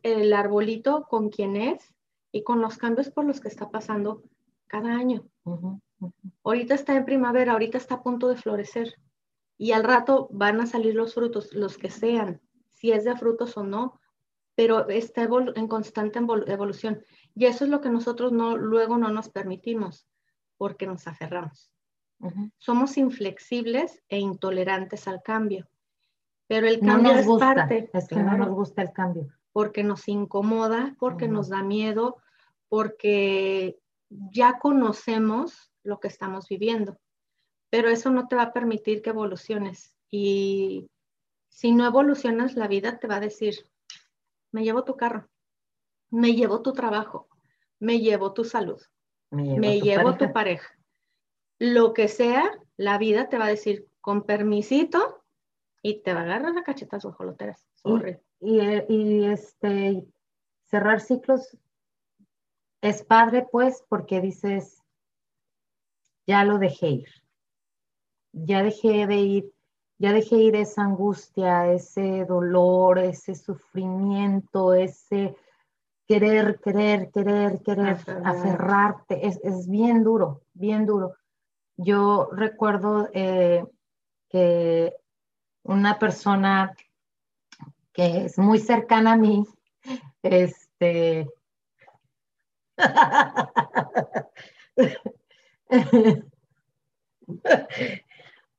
[0.02, 1.94] el arbolito con quien es
[2.32, 4.24] y con los cambios por los que está pasando
[4.68, 5.28] cada año.
[6.44, 8.96] Ahorita está en primavera, ahorita está a punto de florecer
[9.58, 13.56] y al rato van a salir los frutos, los que sean, si es de frutos
[13.56, 14.00] o no,
[14.56, 17.04] pero está en constante evolución.
[17.36, 20.08] Y eso es lo que nosotros no, luego no nos permitimos,
[20.58, 21.72] porque nos aferramos.
[22.58, 25.68] Somos inflexibles e intolerantes al cambio.
[26.48, 27.90] Pero el cambio no nos es gusta, parte.
[27.94, 29.34] Es que no nos gusta el cambio.
[29.54, 32.18] Porque nos incomoda, porque nos da miedo,
[32.68, 37.00] porque ya conocemos lo que estamos viviendo.
[37.70, 39.96] Pero eso no te va a permitir que evoluciones.
[40.10, 40.88] Y
[41.50, 43.68] si no evolucionas, la vida te va a decir,
[44.52, 45.30] me llevo tu carro,
[46.10, 47.28] me llevo tu trabajo,
[47.80, 48.82] me llevo tu salud,
[49.32, 50.78] me llevo, tu, pareja.
[51.60, 55.24] Lo que sea, la vida te va a decir con permisito
[55.82, 57.68] y te va a agarrar la cachetas guajoloteras.
[57.84, 57.90] Y,
[58.44, 58.60] y,
[58.94, 60.06] y este,
[60.66, 61.58] cerrar ciclos
[62.82, 64.82] es padre, pues, porque dices,
[66.28, 67.10] ya lo dejé ir.
[68.34, 69.54] Ya dejé de ir
[70.04, 75.34] ya dejé ir esa angustia, ese dolor, ese sufrimiento, ese
[76.06, 79.26] querer, querer, querer, querer, aferrarte.
[79.26, 81.16] Es, bien duro, bien duro.
[81.78, 83.66] Yo recuerdo eh,
[84.30, 84.94] que
[85.64, 86.76] una persona
[87.94, 89.46] que es muy cercana a mí,
[90.24, 91.28] este,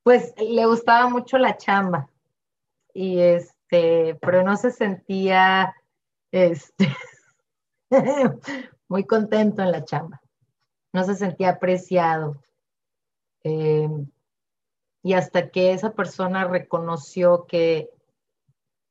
[0.02, 2.08] pues le gustaba mucho la chamba
[2.92, 5.74] y este, pero no se sentía
[6.30, 6.88] este,
[8.88, 10.22] muy contento en la chamba,
[10.92, 12.40] no se sentía apreciado.
[13.42, 13.88] Eh,
[15.02, 17.90] y hasta que esa persona reconoció que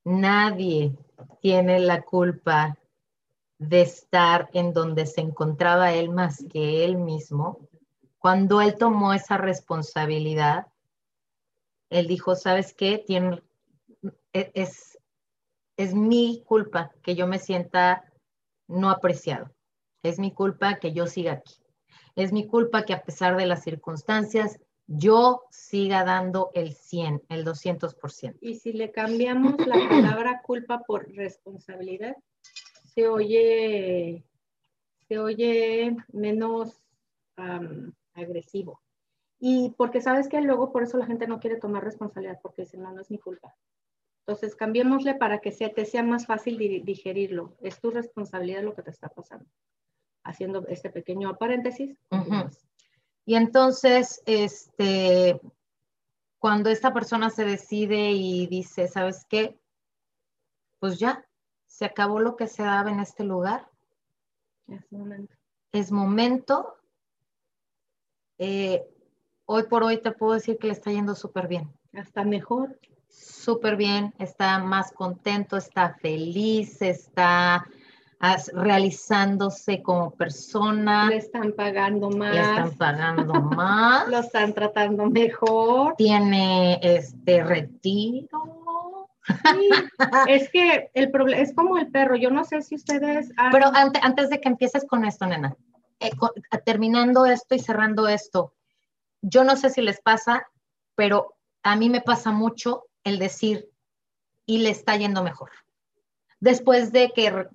[0.04, 0.96] nadie
[1.42, 2.78] tiene la culpa
[3.58, 7.70] de estar en donde se encontraba él más que él mismo,
[8.20, 10.68] cuando él tomó esa responsabilidad,
[11.90, 13.06] él dijo, ¿sabes qué?
[14.34, 14.98] E, es,
[15.78, 18.04] es mi culpa que yo me sienta
[18.68, 19.54] no apreciado.
[20.04, 21.56] Es mi culpa que yo siga aquí.
[22.16, 27.46] Es mi culpa que a pesar de las circunstancias, yo siga dando el 100, el
[27.46, 28.38] 200%.
[28.42, 32.16] Y si le cambiamos la palabra culpa por responsabilidad,
[32.94, 34.24] se oye,
[35.08, 36.82] se oye menos
[38.14, 38.82] agresivo.
[39.40, 42.78] Y porque sabes que luego por eso la gente no quiere tomar responsabilidad, porque dice,
[42.78, 43.56] no, no es mi culpa.
[44.26, 47.58] Entonces, cambiémosle para que sea, te sea más fácil digerirlo.
[47.62, 49.46] Es tu responsabilidad lo que te está pasando.
[50.24, 51.98] Haciendo este pequeño paréntesis.
[53.26, 55.40] Y entonces, este,
[56.40, 59.58] cuando esta persona se decide y dice, ¿sabes qué?
[60.80, 61.26] Pues ya,
[61.66, 63.70] se acabó lo que se daba en este lugar.
[64.68, 65.36] Es momento.
[65.72, 66.78] Es momento.
[68.38, 68.84] Eh,
[69.46, 71.72] hoy por hoy te puedo decir que le está yendo súper bien.
[71.94, 72.78] Hasta mejor.
[73.08, 77.64] Súper bien, está más contento, está feliz, está
[78.54, 81.08] realizándose como persona.
[81.10, 82.34] Le están pagando más.
[82.34, 84.08] Le están pagando más.
[84.10, 85.96] Lo están tratando mejor.
[85.98, 89.10] Tiene este retiro.
[89.26, 89.70] Sí,
[90.28, 92.16] es que el problema es como el perro.
[92.16, 93.32] Yo no sé si ustedes.
[93.52, 95.56] Pero antes de que empieces con esto, nena,
[96.00, 96.12] eh,
[96.66, 98.54] terminando esto y cerrando esto,
[99.22, 100.48] yo no sé si les pasa,
[100.96, 103.70] pero a mí me pasa mucho el decir,
[104.46, 105.52] y le está yendo mejor.
[106.40, 107.48] Después de que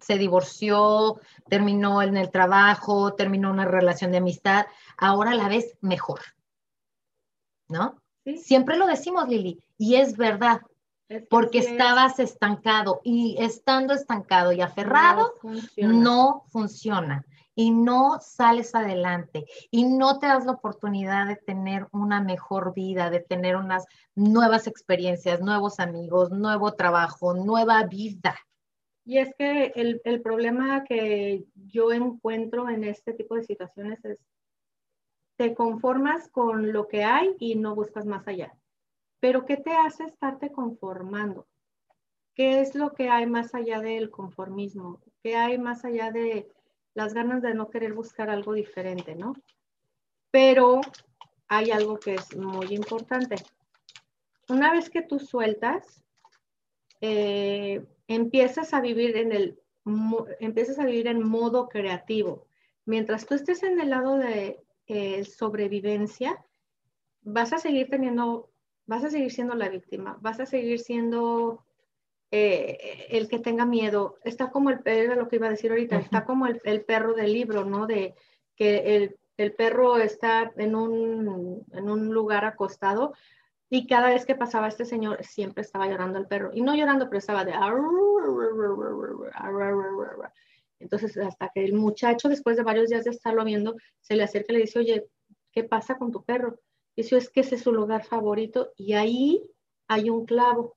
[0.00, 6.20] se divorció, terminó en el trabajo, terminó una relación de amistad, ahora la ves mejor.
[7.68, 8.00] ¿No?
[8.36, 10.60] Siempre lo decimos, Lili, y es verdad,
[11.28, 15.34] porque estabas estancado y estando estancado y aferrado,
[15.76, 22.20] no funciona y no sales adelante y no te das la oportunidad de tener una
[22.20, 28.36] mejor vida, de tener unas nuevas experiencias, nuevos amigos, nuevo trabajo, nueva vida.
[29.04, 34.18] Y es que el, el problema que yo encuentro en este tipo de situaciones es,
[35.36, 38.54] te conformas con lo que hay y no buscas más allá.
[39.20, 41.46] Pero ¿qué te hace estarte conformando?
[42.34, 45.00] ¿Qué es lo que hay más allá del conformismo?
[45.22, 46.50] ¿Qué hay más allá de
[46.94, 49.34] las ganas de no querer buscar algo diferente, no?
[50.30, 50.80] Pero
[51.48, 53.36] hay algo que es muy importante.
[54.48, 56.02] Una vez que tú sueltas,
[57.00, 59.58] eh, empiezas a vivir en el
[60.40, 62.46] empiezas a vivir en modo creativo.
[62.86, 66.42] Mientras tú estés en el lado de eh, sobrevivencia,
[67.22, 68.50] vas a seguir teniendo,
[68.86, 71.64] vas a seguir siendo la víctima, vas a seguir siendo
[72.30, 74.18] eh, el que tenga miedo.
[74.24, 77.14] Está como el, era lo que iba a decir ahorita, está como el, el, perro
[77.14, 77.86] del libro, ¿no?
[77.86, 78.14] De
[78.56, 83.14] que el, el perro está en un, en un lugar acostado
[83.70, 86.50] y cada vez que pasaba este señor siempre estaba llorando el perro.
[86.52, 87.54] Y no llorando, pero estaba de...
[90.80, 94.52] Entonces, hasta que el muchacho, después de varios días de estarlo viendo, se le acerca
[94.52, 95.06] y le dice, oye,
[95.52, 96.58] ¿qué pasa con tu perro?
[96.94, 98.72] Y dice, es que ese es su lugar favorito.
[98.76, 99.42] Y ahí
[99.88, 100.76] hay un clavo.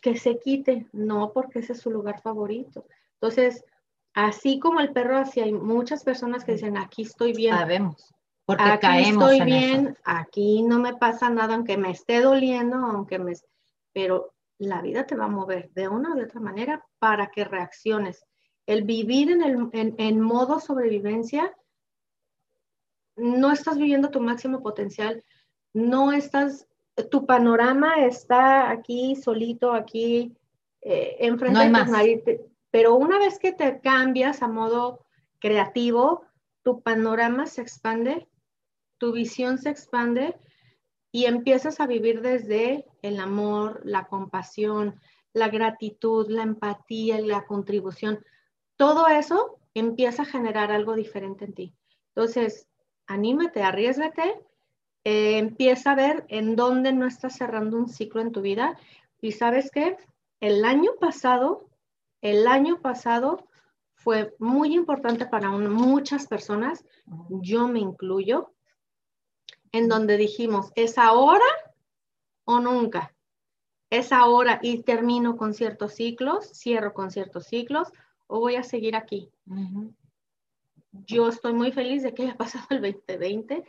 [0.00, 0.86] Que se quite.
[0.92, 2.86] No, porque ese es su lugar favorito.
[3.14, 3.64] Entonces,
[4.14, 7.54] así como el perro, así hay muchas personas que dicen, aquí estoy bien.
[7.54, 8.14] Sabemos.
[8.46, 13.18] Porque aquí caemos estoy bien, aquí no me pasa nada, aunque me esté doliendo, aunque
[13.18, 13.32] me...
[13.92, 18.24] Pero la vida te va a mover de una u otra manera para que reacciones.
[18.66, 21.54] El vivir en, el, en, modo sobrevivencia,
[23.16, 25.22] no estás viviendo tu máximo potencial,
[25.72, 26.66] no estás,
[27.10, 30.36] tu panorama está aquí solito, aquí
[30.82, 32.22] eh, enfrente no de nariz,
[32.70, 35.06] pero una vez que te cambias a modo
[35.38, 36.24] creativo,
[36.62, 38.26] tu panorama se expande,
[38.98, 40.36] tu visión se expande
[41.12, 45.00] y empiezas a vivir desde el amor, la compasión,
[45.32, 48.24] la gratitud, la empatía y la contribución
[48.76, 51.74] todo eso empieza a generar algo diferente en ti.
[52.14, 52.68] Entonces,
[53.06, 54.40] anímate, arriesgate,
[55.04, 58.78] eh, empieza a ver en dónde no estás cerrando un ciclo en tu vida.
[59.20, 59.96] Y sabes que
[60.40, 61.68] el año pasado,
[62.20, 63.48] el año pasado
[63.94, 66.84] fue muy importante para muchas personas,
[67.30, 68.53] yo me incluyo,
[69.74, 71.44] en donde dijimos, es ahora
[72.44, 73.12] o nunca.
[73.90, 77.88] Es ahora y termino con ciertos ciclos, cierro con ciertos ciclos,
[78.28, 79.32] o voy a seguir aquí.
[80.92, 83.64] Yo estoy muy feliz de que haya pasado el 2020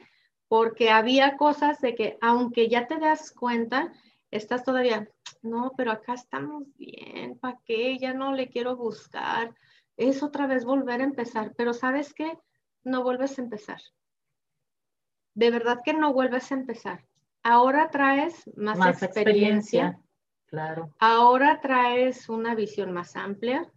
[0.47, 3.91] porque había cosas de que aunque ya te das cuenta,
[4.29, 5.09] estás todavía,
[5.41, 7.97] no, pero acá estamos bien, ¿para qué?
[7.97, 9.55] Ya no le quiero buscar.
[9.97, 12.37] Es otra vez volver a empezar, pero ¿sabes qué?
[12.83, 13.81] No vuelves a empezar.
[15.35, 17.05] De verdad que no vuelves a empezar.
[17.43, 19.99] Ahora traes más, experiencia
[20.47, 20.91] Claro.
[20.99, 23.69] Ahora traes una visión más amplia.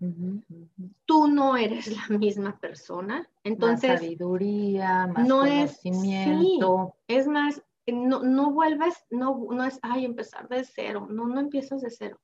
[1.06, 3.28] Tú no eres la misma persona.
[3.42, 6.94] Entonces, más sabiduría, más conocimiento.
[7.06, 11.08] Es, es más, no, no vuelves, no, no es, ay, empezar de cero.
[11.10, 12.20] No, no empiezas de cero.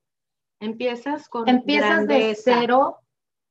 [0.60, 2.98] Empiezas con Empiezas de cero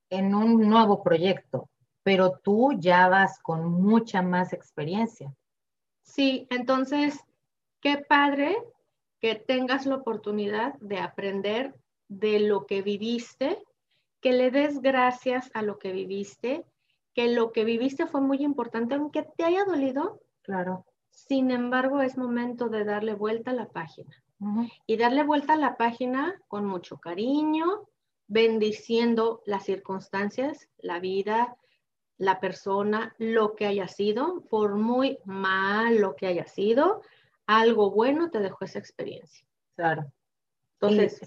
[0.09, 1.69] en un nuevo proyecto,
[2.03, 5.33] pero tú ya vas con mucha más experiencia.
[6.03, 7.19] Sí, entonces,
[7.81, 8.55] qué padre
[9.19, 11.73] que tengas la oportunidad de aprender
[12.09, 13.57] de lo que viviste,
[14.21, 16.65] que le des gracias a lo que viviste,
[17.13, 20.21] que lo que viviste fue muy importante, aunque te haya dolido.
[20.41, 20.85] Claro.
[21.11, 24.11] Sin embargo, es momento de darle vuelta a la página.
[24.85, 27.87] Y darle vuelta a la página con mucho cariño,
[28.27, 31.55] bendiciendo las circunstancias, la vida,
[32.23, 37.01] la persona, lo que haya sido, por muy mal lo que haya sido,
[37.45, 39.45] algo bueno te dejó esa experiencia.
[39.75, 40.11] Claro.
[40.79, 41.19] Entonces,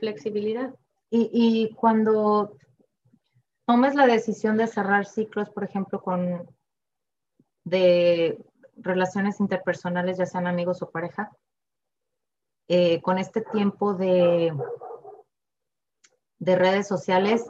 [0.00, 0.74] flexibilidad.
[1.10, 2.56] Y, y, cuando
[3.66, 6.48] tomes la decisión de cerrar ciclos, por ejemplo, con
[7.64, 8.44] de
[8.76, 11.30] relaciones interpersonales, ya sean amigos o pareja,
[12.68, 14.52] eh, con este tiempo de,
[16.38, 17.46] de redes sociales,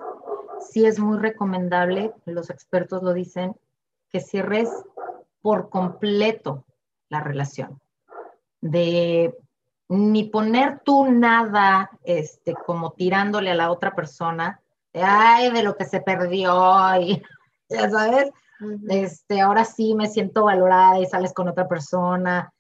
[0.61, 3.57] sí es muy recomendable, los expertos lo dicen,
[4.11, 4.71] que cierres
[5.43, 6.65] por completo
[7.09, 7.81] la relación.
[8.61, 9.37] De
[9.89, 14.61] ni poner tú nada, este, como tirándole a la otra persona,
[14.93, 16.55] de, ay, de lo que se perdió,
[17.01, 17.23] y
[17.69, 18.31] ya sabes,
[18.89, 22.53] este, ahora sí me siento valorada y sales con otra persona.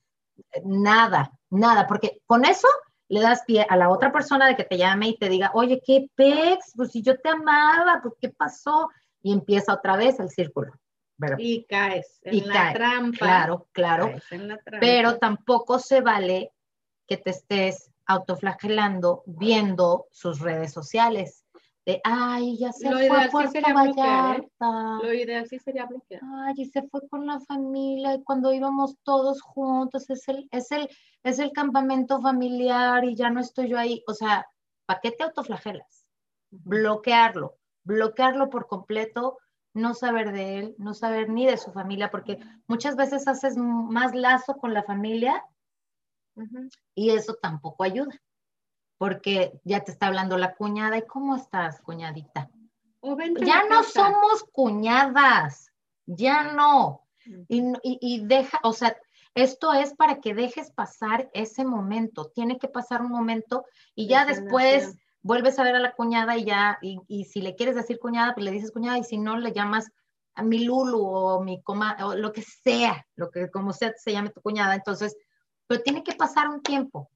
[0.65, 2.69] Nada, nada, porque con eso
[3.09, 5.83] le das pie a la otra persona de que te llame y te diga, oye,
[5.85, 8.89] qué pex, pues si yo te amaba, pues qué pasó,
[9.23, 10.73] y empieza otra vez el círculo
[11.39, 13.19] y caes en la trampa.
[13.19, 14.13] Claro, claro.
[14.81, 16.53] Pero tampoco se vale
[17.07, 21.44] que te estés autoflagelando viendo sus redes sociales.
[21.87, 23.73] De, ay, ya se fue a Puerto ¿eh?
[23.75, 24.99] Vallarta.
[25.03, 26.23] Lo ideal sí sería bloquear.
[26.23, 30.73] Ay, y se fue con la familia y cuando íbamos todos juntos, es el, es
[30.73, 30.89] el,
[31.23, 34.03] es el campamento familiar y ya no estoy yo ahí.
[34.07, 34.47] O sea,
[34.87, 36.07] ¿para qué te autoflagelas?
[36.51, 37.59] Bloquearlo.
[37.85, 39.39] bloquearlo por completo,
[39.75, 44.15] no saber de él, no saber ni de su familia, porque muchas veces haces más
[44.15, 45.45] lazo con la familia
[46.95, 48.15] y eso tampoco ayuda,
[49.05, 52.49] porque ya te está hablando la cuñada y ¿cómo estás, cuñadita?
[53.43, 55.71] ya no somos cuñadas,
[56.07, 57.03] ya no.
[57.49, 58.97] Y, y, deja, o sea,
[59.35, 62.31] esto es para que dejes pasar ese momento.
[62.35, 66.47] Tiene que pasar un momento y ya después vuelves a ver a la cuñada y
[66.47, 69.53] ya, y, si le quieres decir cuñada, pues le dices cuñada y si no, le
[69.53, 69.93] llamas
[70.35, 74.13] a mi Lulu o mi coma, o lo que sea, lo que como sea se
[74.13, 74.75] llame tu cuñada.
[74.75, 75.15] Entonces,
[75.67, 77.11] pero tiene que pasar un tiempo.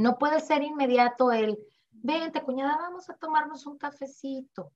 [0.00, 1.58] No puede ser inmediato el,
[1.90, 4.72] vente cuñada, vamos a tomarnos un cafecito.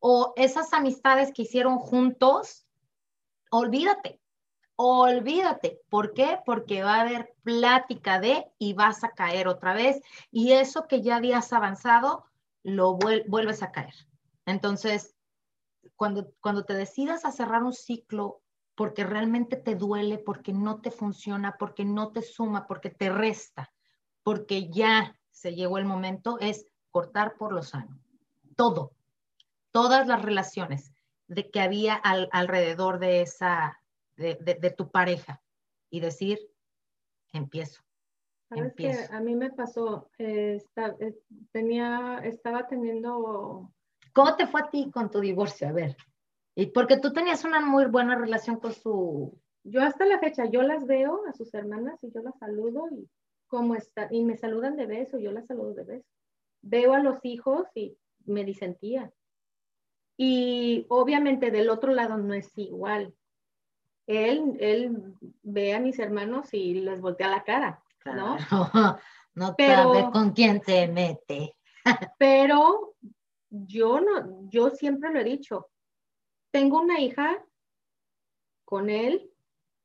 [0.00, 2.66] O esas amistades que hicieron juntos,
[3.52, 4.20] olvídate,
[4.74, 5.80] olvídate.
[5.88, 6.40] ¿Por qué?
[6.44, 10.02] Porque va a haber plática de y vas a caer otra vez
[10.32, 12.24] y eso que ya habías avanzado,
[12.64, 13.94] lo vuelves a caer.
[14.44, 15.14] Entonces,
[15.94, 18.42] cuando, cuando te decidas a cerrar un ciclo
[18.74, 23.72] porque realmente te duele, porque no te funciona, porque no te suma, porque te resta,
[24.24, 28.00] porque ya se llegó el momento, es cortar por lo sano.
[28.56, 28.92] Todo,
[29.70, 30.92] todas las relaciones
[31.28, 33.80] de que había alrededor de esa,
[34.16, 35.42] de, tu pareja
[35.90, 36.38] y decir,
[37.32, 37.82] empiezo.
[38.48, 41.14] Sabes que a mí me pasó, eh, eh,
[41.52, 43.70] tenía, estaba teniendo...
[44.12, 45.68] ¿Cómo te fue a ti con tu divorcio?
[45.68, 45.96] A ver.
[46.54, 49.36] Y porque tú tenías una muy buena relación con su...
[49.64, 53.08] Yo hasta la fecha, yo las veo a sus hermanas y yo las saludo y
[53.54, 56.08] cómo está, y me saludan de beso, yo las saludo de beso.
[56.62, 59.12] Veo a los hijos y me disentía.
[60.16, 63.14] Y obviamente del otro lado no es igual
[64.06, 68.36] él, él ve a mis hermanos y les voltea la cara, ¿no?
[69.34, 71.56] no sabe con quién se mete.
[72.18, 72.94] pero
[73.50, 75.70] yo no, yo siempre lo he dicho.
[76.50, 77.44] Tengo una hija
[78.64, 79.30] con él,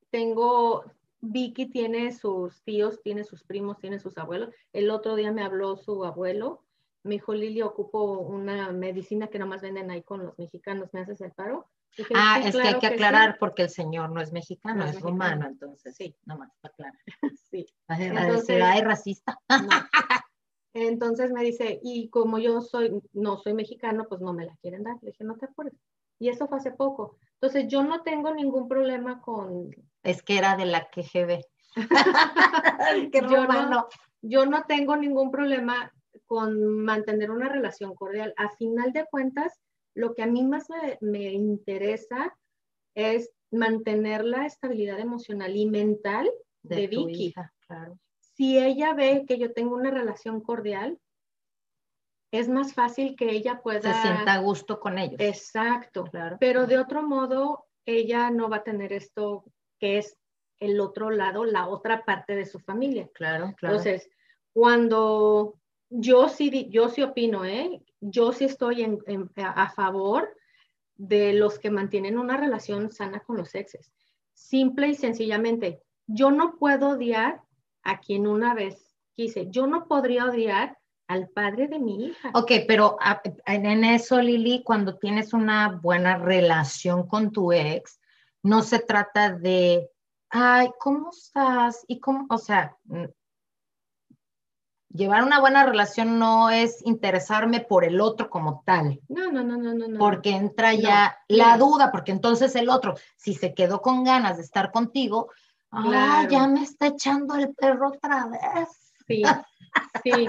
[0.10, 0.84] tengo,
[1.22, 4.50] Vicky tiene sus tíos, tiene sus primos, tiene sus abuelos.
[4.74, 6.64] El otro día me habló su abuelo,
[7.04, 11.22] me dijo, Lili, ocupo una medicina que nomás venden ahí con los mexicanos, ¿me haces
[11.22, 11.70] el paro?
[12.16, 15.96] ah, es que hay que aclarar porque el señor no es mexicano, es, rumano, entonces
[15.96, 17.00] sí, nomás para aclarar.
[17.52, 17.66] sí.
[17.88, 19.40] Entonces, hay racista.
[20.74, 24.84] Entonces me dice, y como yo soy, no soy mexicano, pues no me la quieren
[24.84, 24.98] dar.
[25.02, 25.74] Le dije, no te apures.
[26.20, 27.18] Y eso fue hace poco.
[27.34, 29.72] Entonces yo no tengo ningún problema con...
[30.04, 31.42] Es que era de la KGB.
[33.12, 33.88] Qué yo, no,
[34.22, 35.92] yo no tengo ningún problema
[36.26, 38.34] con mantener una relación cordial.
[38.38, 39.60] A final de cuentas,
[39.96, 40.68] lo que a mí más
[41.02, 42.36] me, interesa
[42.96, 46.30] es mantener la estabilidad emocional y mental
[46.62, 47.34] de, Vicky.
[48.20, 51.00] Si ella ve que yo tengo una relación cordial,
[52.32, 53.94] es más fácil que ella pueda...
[53.94, 55.20] Se sienta a gusto con ellos.
[55.20, 56.04] Exacto.
[56.06, 56.38] Claro.
[56.40, 59.46] Pero de otro modo, ella no va a tener esto
[59.80, 60.18] que es
[60.60, 63.10] el otro lado, la otra parte de su familia.
[63.14, 63.78] Claro, claro.
[63.78, 64.10] Entonces,
[64.54, 65.56] cuando
[65.90, 67.82] yo sí, yo sí opino, ¿eh?
[68.02, 69.00] Yo sí estoy
[69.38, 70.30] a favor
[70.96, 73.92] de los que mantienen una relación sana con los exes.
[74.34, 77.42] Simple y sencillamente, yo no puedo odiar
[77.84, 79.48] a quien una vez quise.
[79.50, 80.78] Yo no podría odiar
[81.08, 82.32] al padre de mi hija.
[82.34, 82.98] Ok, pero
[83.46, 88.00] en eso, Lili, cuando tienes una buena relación con tu ex,
[88.44, 89.90] no se trata de,
[90.30, 91.84] ay, ¿cómo estás?
[91.88, 92.78] Y cómo, o sea,
[94.92, 99.00] llevar una buena relación no es interesarme por el otro como tal.
[99.08, 100.00] No, no, no, no, no.
[100.00, 104.44] Porque entra ya la duda, porque entonces el otro, si se quedó con ganas de
[104.44, 105.32] estar contigo,
[105.72, 108.94] ah, ya me está echando el perro otra vez.
[109.08, 109.24] Sí,
[110.04, 110.28] sí.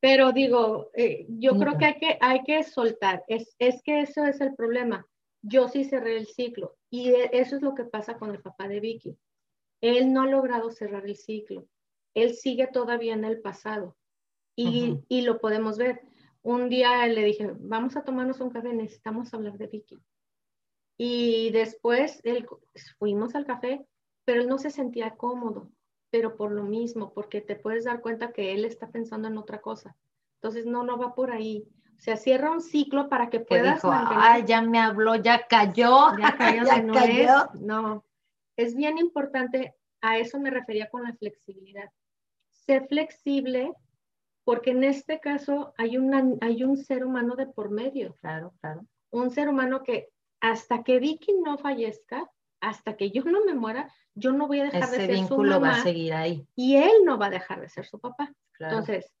[0.00, 3.24] Pero digo, eh, yo creo que hay que, hay que soltar.
[3.28, 5.06] Es, es que eso es el problema.
[5.46, 8.68] Yo sí cerré el ciclo y e, eso es lo que pasa con el papá
[8.68, 9.16] de Vicky.
[9.80, 11.68] Él no ha logrado cerrar el ciclo
[12.16, 13.94] él sigue todavía en el pasado
[14.56, 16.00] y, lo podemos ver.
[16.42, 19.98] Un día le dije, vamos a tomarnos un café, necesitamos hablar de Vicky.
[20.96, 22.48] Y después él,
[22.98, 23.86] fuimos al café,
[24.24, 25.70] pero él no se sentía cómodo,
[26.10, 29.60] pero por lo mismo, porque te puedes dar cuenta que él está pensando en otra
[29.60, 29.94] cosa.
[30.36, 31.68] Entonces, no, no va por ahí.
[31.98, 36.16] Sea, cierra un ciclo para que puedas dijo, Ah, ya me habló, ya cayó.
[36.18, 37.48] Ya cayó, ya no cayó.
[37.60, 38.04] no,
[38.56, 41.90] es bien importante, a eso me refería con la flexibilidad
[42.66, 43.72] ser flexible,
[44.44, 48.14] porque en este caso hay, una, hay un ser humano de por medio.
[48.20, 48.86] Claro, claro.
[49.10, 50.08] Un ser humano que
[50.40, 52.30] hasta que Vicky no fallezca,
[52.60, 55.60] hasta que yo no me muera, yo no voy a dejar de ser vínculo su
[55.60, 56.46] mamá, va a seguir ahí.
[56.54, 58.32] Y él no va a dejar de ser su papá.
[58.58, 59.12] Entonces,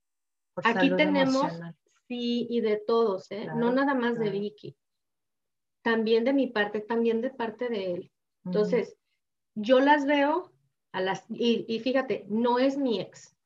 [0.64, 1.52] aquí tenemos,
[2.08, 3.48] Sí, y de todos, ¿eh?
[3.56, 4.76] no nada más de Vicky.
[5.82, 8.12] También de mi parte, también de parte de él.
[8.44, 8.96] Entonces,
[9.54, 10.52] yo las veo
[10.92, 13.36] a las, y, fíjate, no es mi ex,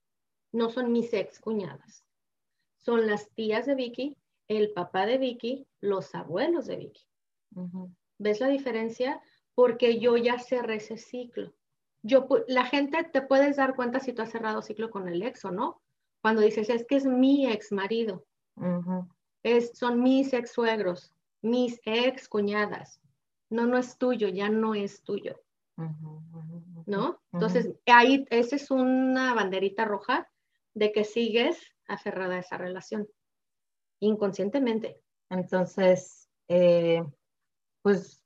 [0.53, 2.05] no son mis ex cuñadas,
[2.77, 4.17] son las tías de Vicky,
[4.49, 7.07] el papá de Vicky, los abuelos de Vicky.
[8.19, 9.23] ¿Ves la diferencia?
[9.55, 11.55] Porque yo ya cerré ese ciclo.
[12.03, 15.45] Yo, la gente te puedes dar cuenta si tú has cerrado ciclo con el ex
[15.45, 15.81] o no.
[16.21, 18.27] Cuando dices, es que es mi ex marido,
[19.43, 23.01] es, son mis ex suegros, mis ex cuñadas.
[23.49, 25.41] No, no es tuyo, ya no es tuyo.
[26.87, 27.21] ¿No?
[27.33, 30.31] Entonces, ahí, esa es una banderita roja
[30.75, 31.59] de que sigues
[31.89, 33.09] aferrada a esa relación,
[34.01, 35.01] inconscientemente.
[35.31, 37.03] Entonces, eh,
[37.83, 38.23] pues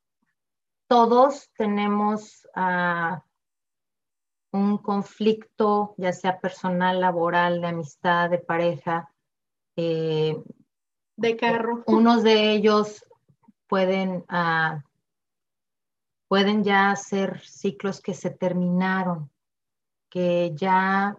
[0.89, 3.25] todos tenemos ah,
[4.53, 9.14] un conflicto, ya sea personal, laboral, de amistad, de pareja,
[9.77, 10.37] eh,
[11.17, 11.83] de carro.
[11.87, 13.05] Unos de ellos
[13.67, 14.81] pueden, uh,
[16.29, 19.31] pueden ya ser ciclos que se terminaron,
[20.09, 21.17] que ya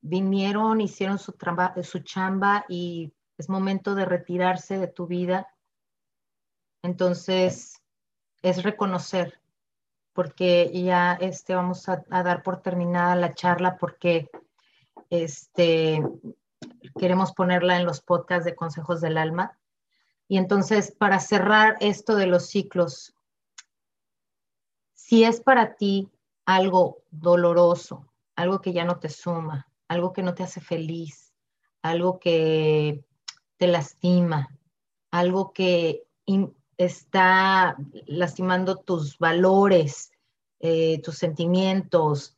[0.00, 1.34] vinieron, hicieron su,
[1.82, 5.48] su chamba y es momento de retirarse de tu vida.
[6.82, 7.82] Entonces,
[8.42, 9.40] es reconocer,
[10.12, 14.28] porque ya este, vamos a, a dar por terminada la charla, porque
[15.08, 16.02] este,
[16.98, 19.58] queremos ponerla en los podcasts de Consejos del Alma.
[20.28, 23.14] Y entonces, para cerrar esto de los ciclos,
[24.94, 26.10] si es para ti
[26.46, 28.06] algo doloroso,
[28.36, 31.34] algo que ya no te suma, algo que no te hace feliz,
[31.82, 33.04] algo que
[33.56, 34.48] te lastima,
[35.10, 36.06] algo que
[36.76, 40.12] está lastimando tus valores,
[40.60, 42.36] eh, tus sentimientos,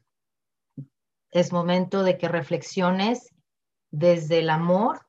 [1.31, 3.33] es momento de que reflexiones
[3.99, 5.07] desde el amor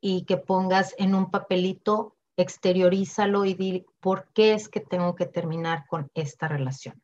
[0.00, 5.26] y que pongas en un papelito, exteriorízalo y di por qué es que tengo que
[5.26, 7.00] terminar con esta relación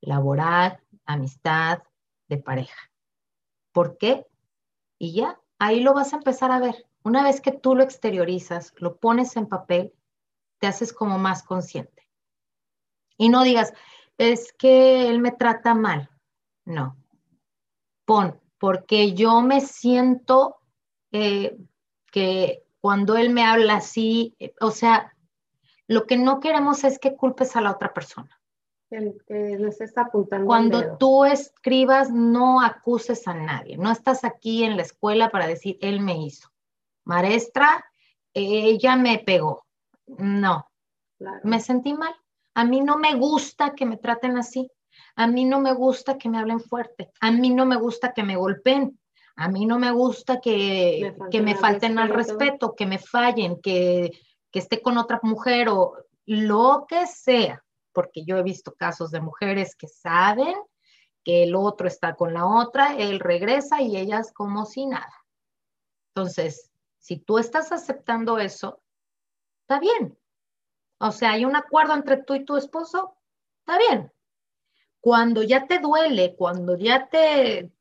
[0.00, 1.82] laboral, amistad,
[2.28, 2.90] de pareja.
[3.72, 4.26] ¿Por qué?
[4.98, 6.86] Y ya, ahí lo vas a empezar a ver.
[7.02, 9.94] Una vez que tú lo exteriorizas, lo pones en papel,
[10.58, 12.08] te haces como más consciente.
[13.16, 13.72] Y no digas,
[14.18, 16.10] es que él me trata mal.
[16.64, 16.96] No.
[18.04, 20.58] Pon, porque yo me siento
[21.12, 21.56] eh,
[22.12, 25.16] que cuando él me habla así, eh, o sea,
[25.88, 28.38] lo que no queremos es que culpes a la otra persona.
[28.90, 30.46] Que, nos está apuntando.
[30.46, 33.78] Cuando tú escribas, no acuses a nadie.
[33.78, 36.50] No estás aquí en la escuela para decir, él me hizo.
[37.04, 37.84] Maestra,
[38.34, 39.64] ella me pegó.
[40.06, 40.66] No,
[41.44, 42.14] me sentí mal.
[42.54, 44.70] A mí no me gusta que me traten así.
[45.16, 47.10] A mí no me gusta que me hablen fuerte.
[47.20, 48.98] A mí no me gusta que me golpeen.
[49.36, 53.60] A mí no me gusta que me, que me falten al respeto, que me fallen,
[53.60, 54.10] que,
[54.50, 55.94] que esté con otra mujer o
[56.26, 57.62] lo que sea.
[57.92, 60.54] Porque yo he visto casos de mujeres que saben
[61.24, 65.14] que el otro está con la otra, él regresa y ellas como si nada.
[66.14, 68.82] Entonces, si tú estás aceptando eso,
[69.62, 70.18] está bien.
[70.98, 73.16] O sea, hay un acuerdo entre tú y tu esposo,
[73.60, 74.12] está bien.
[75.00, 77.72] Cuando ya te duele, cuando ya te,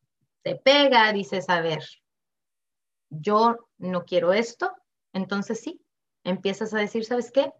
[0.41, 1.83] te pega, dices, a ver,
[3.09, 4.73] yo no quiero esto,
[5.13, 5.81] entonces sí,
[6.23, 7.53] empiezas a decir, ¿sabes qué?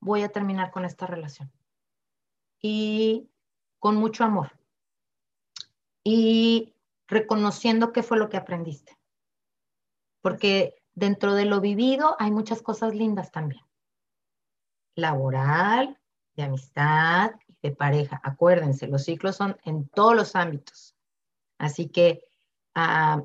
[0.00, 1.52] Voy a terminar con esta relación.
[2.60, 3.30] Y
[3.78, 4.52] con mucho amor.
[6.04, 6.74] Y
[7.06, 8.98] reconociendo qué fue lo que aprendiste.
[10.20, 13.64] Porque dentro de lo vivido hay muchas cosas lindas también.
[14.94, 15.98] Laboral,
[16.34, 17.32] de amistad,
[17.62, 18.20] de pareja.
[18.22, 20.96] Acuérdense, los ciclos son en todos los ámbitos.
[21.58, 22.24] Así que
[22.74, 23.22] ah,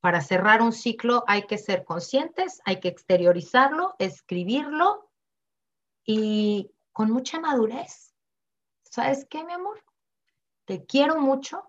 [0.00, 5.10] para cerrar un ciclo hay que ser conscientes, hay que exteriorizarlo, escribirlo
[6.04, 8.14] y con mucha madurez.
[8.84, 9.82] ¿Sabes qué, mi amor?
[10.64, 11.62] Te quiero mucho,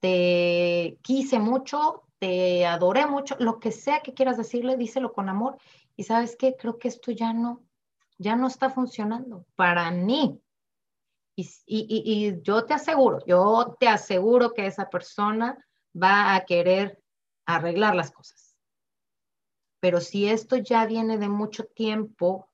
[0.00, 5.58] te quise mucho, te adoré mucho, lo que sea que quieras decirle, díselo con amor.
[5.96, 7.62] Y sabes qué, creo que esto ya no,
[8.18, 10.40] ya no está funcionando para mí.
[11.40, 15.56] Y, yo te aseguro, yo te aseguro que esa persona
[15.94, 17.00] va a querer
[17.46, 18.56] arreglar las cosas.
[19.80, 22.50] Pero si esto ya viene de mucho tiempo,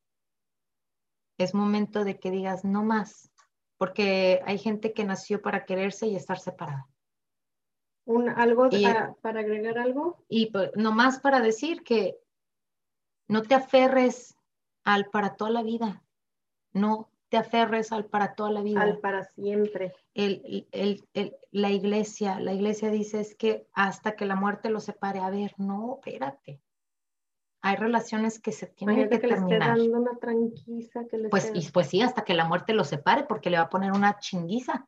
[1.38, 3.30] es momento de que digas no más,
[3.78, 6.86] porque hay gente que nació para quererse y estar separada.
[8.04, 8.68] Un, algo
[9.22, 10.22] para agregar algo.
[10.28, 12.18] Y pues, más para decir que
[13.28, 14.36] no te aferres
[14.84, 16.04] al para toda la vida.
[16.72, 18.80] No te aferres al para toda la vida.
[18.80, 19.92] Al para siempre.
[20.14, 20.68] El,
[21.50, 25.18] la iglesia, la iglesia dice es que hasta que la muerte lo separe.
[25.18, 26.60] A ver, no, espérate.
[27.60, 29.48] hay relaciones que se tienen que, que terminar.
[29.48, 32.72] Le esté dando una tranquiza que le pues, y, pues sí, hasta que la muerte
[32.72, 34.86] lo separe, porque le va a poner una chinguiza.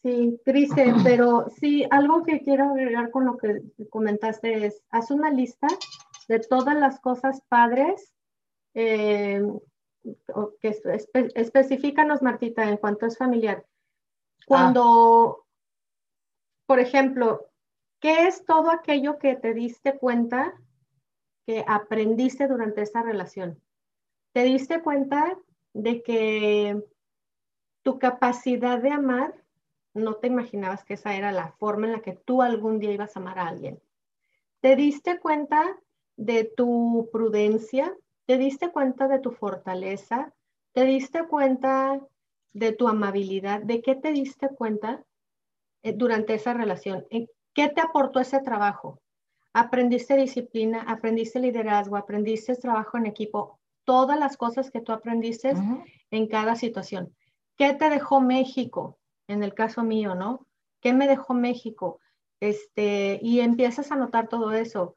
[0.00, 3.60] Sí, triste, pero sí, algo que quiero agregar con lo que
[3.90, 5.66] comentaste es, haz una lista
[6.26, 8.14] de todas las cosas padres
[8.72, 9.42] eh,
[10.60, 13.66] que espe específicanos, Martita, en cuanto es familiar.
[14.46, 15.46] Cuando,
[16.66, 17.46] por ejemplo,
[18.00, 20.54] ¿qué es todo aquello que te diste cuenta
[21.46, 23.60] que aprendiste durante esa relación?
[24.32, 25.38] ¿Te diste cuenta
[25.72, 26.84] de que
[27.82, 29.34] tu capacidad de amar,
[29.94, 33.16] no te imaginabas que esa era la forma en la que tú algún día ibas
[33.16, 33.80] a amar a alguien?
[34.60, 35.78] ¿Te diste cuenta
[36.16, 37.96] de tu prudencia?
[38.26, 40.34] ¿Te diste cuenta de tu fortaleza?
[40.72, 42.00] ¿Te diste cuenta
[42.52, 43.62] de tu amabilidad?
[43.62, 45.04] ¿De qué te diste cuenta
[45.82, 47.06] eh, durante esa relación?
[47.10, 49.00] ¿Qué te aportó ese trabajo?
[49.56, 55.54] aprendiste disciplina, aprendiste liderazgo, aprendiste trabajo en equipo, todas las cosas que tú aprendiste
[56.10, 57.16] en cada situación.
[57.56, 58.98] ¿Qué te dejó México?
[59.28, 60.46] En el caso mío, ¿no?
[60.82, 62.00] ¿Qué me dejó México?
[62.38, 64.94] Este, y empiezas a notar todo eso.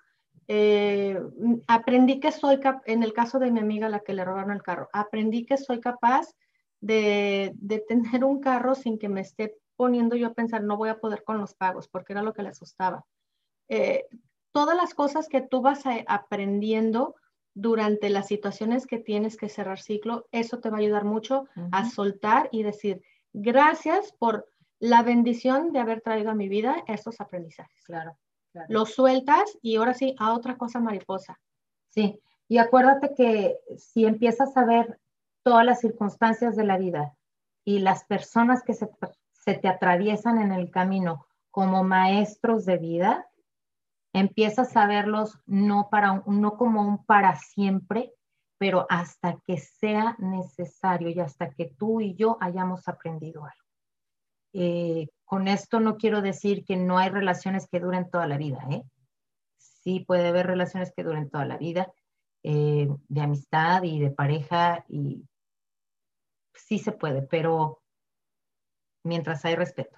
[0.52, 1.16] Eh,
[1.68, 4.89] aprendí que soy, en el caso de mi amiga, la que le robaron el carro,
[4.93, 6.28] aprendí que soy capaz
[6.82, 10.89] de, de, tener un carro sin que me esté poniendo yo a pensar, no voy
[10.89, 13.06] a poder con los pagos, porque era lo que le asustaba.
[13.68, 14.06] Eh,
[14.52, 17.14] todas las cosas que tú vas aprendiendo
[17.54, 21.88] durante las situaciones que tienes que cerrar ciclo, eso te va a ayudar mucho a
[21.88, 24.47] soltar y decir, gracias por
[24.80, 27.84] la bendición de haber traído a mi vida estos aprendizajes.
[27.84, 28.18] Claro,
[28.68, 31.39] Lo sueltas y ahora sí a otra cosa mariposa.
[31.89, 35.00] Sí, y acuérdate que si empiezas a ver
[35.43, 37.16] todas las circunstancias de la vida
[37.64, 38.89] y las personas que se,
[39.32, 43.30] se te atraviesan en el camino como maestros de vida,
[44.14, 48.14] empiezas a verlos no, para no como un para siempre,
[48.58, 53.59] pero hasta que sea necesario y hasta que tú y yo hayamos aprendido algo.
[54.54, 58.60] Eh, con esto no quiero decir que no hay relaciones que duren toda la vida,
[58.72, 58.84] ¿eh?
[59.58, 61.91] Sí puede haber relaciones que duren toda la vida,
[62.43, 65.24] eh, de amistad y de pareja, y
[66.54, 67.82] sí se puede, pero
[69.04, 69.97] mientras hay respeto.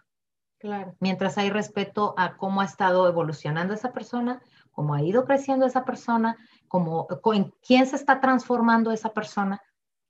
[0.59, 0.95] Claro.
[0.99, 4.41] Mientras hay respeto a cómo ha estado evolucionando esa persona,
[4.71, 6.37] cómo ha ido creciendo esa persona,
[6.67, 9.61] cómo, en quién se está transformando esa persona.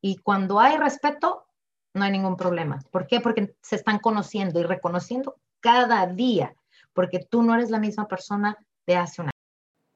[0.02, 1.46] Y cuando hay respeto,
[1.94, 2.84] no hay ningún problema.
[2.92, 3.20] ¿Por qué?
[3.20, 6.56] Porque se están conociendo y reconociendo cada día,
[6.94, 9.32] porque tú no eres la misma persona de hace un año.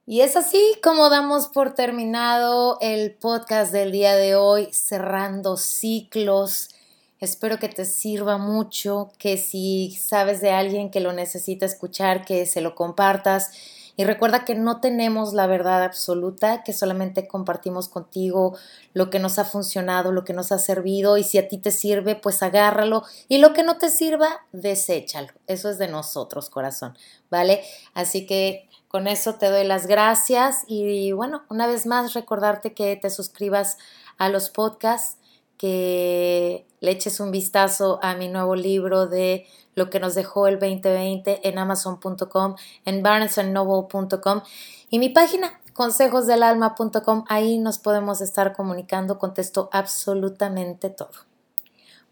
[0.05, 6.75] Y es así como damos por terminado el podcast del día de hoy, cerrando ciclos
[7.19, 12.45] Espero que te sirva mucho, que si sabes de alguien que lo necesita escuchar, que
[12.45, 13.51] se lo compartas.
[13.97, 18.57] Y recuerda que no tenemos la verdad absoluta, que solamente compartimos contigo
[18.93, 21.17] lo que nos ha funcionado, lo que nos ha servido.
[21.17, 23.03] Y si a ti te sirve, pues agárralo.
[23.29, 25.29] Y lo que no te sirva, deséchalo.
[25.47, 26.97] Eso es de nosotros, corazón.
[27.29, 27.63] ¿Vale?
[27.93, 30.63] Así que con eso te doy las gracias.
[30.67, 33.77] Y bueno, una vez más, recordarte que te suscribas
[34.17, 35.17] a los podcasts
[35.57, 39.45] que le eches un vistazo a mi nuevo libro de
[39.75, 44.41] lo que nos dejó el 2020 en amazon.com, en barnesandnoble.com
[44.89, 47.25] y mi página consejosdelalma.com.
[47.27, 51.11] Ahí nos podemos estar comunicando, contesto absolutamente todo.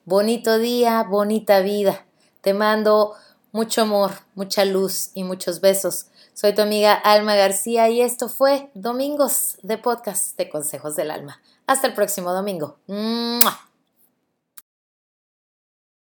[0.05, 2.05] Bonito día, bonita vida.
[2.41, 3.13] Te mando
[3.53, 6.07] mucho amor, mucha luz y muchos besos.
[6.33, 11.39] Soy tu amiga Alma García y esto fue Domingos de Podcast de Consejos del Alma.
[11.67, 12.77] Hasta el próximo domingo.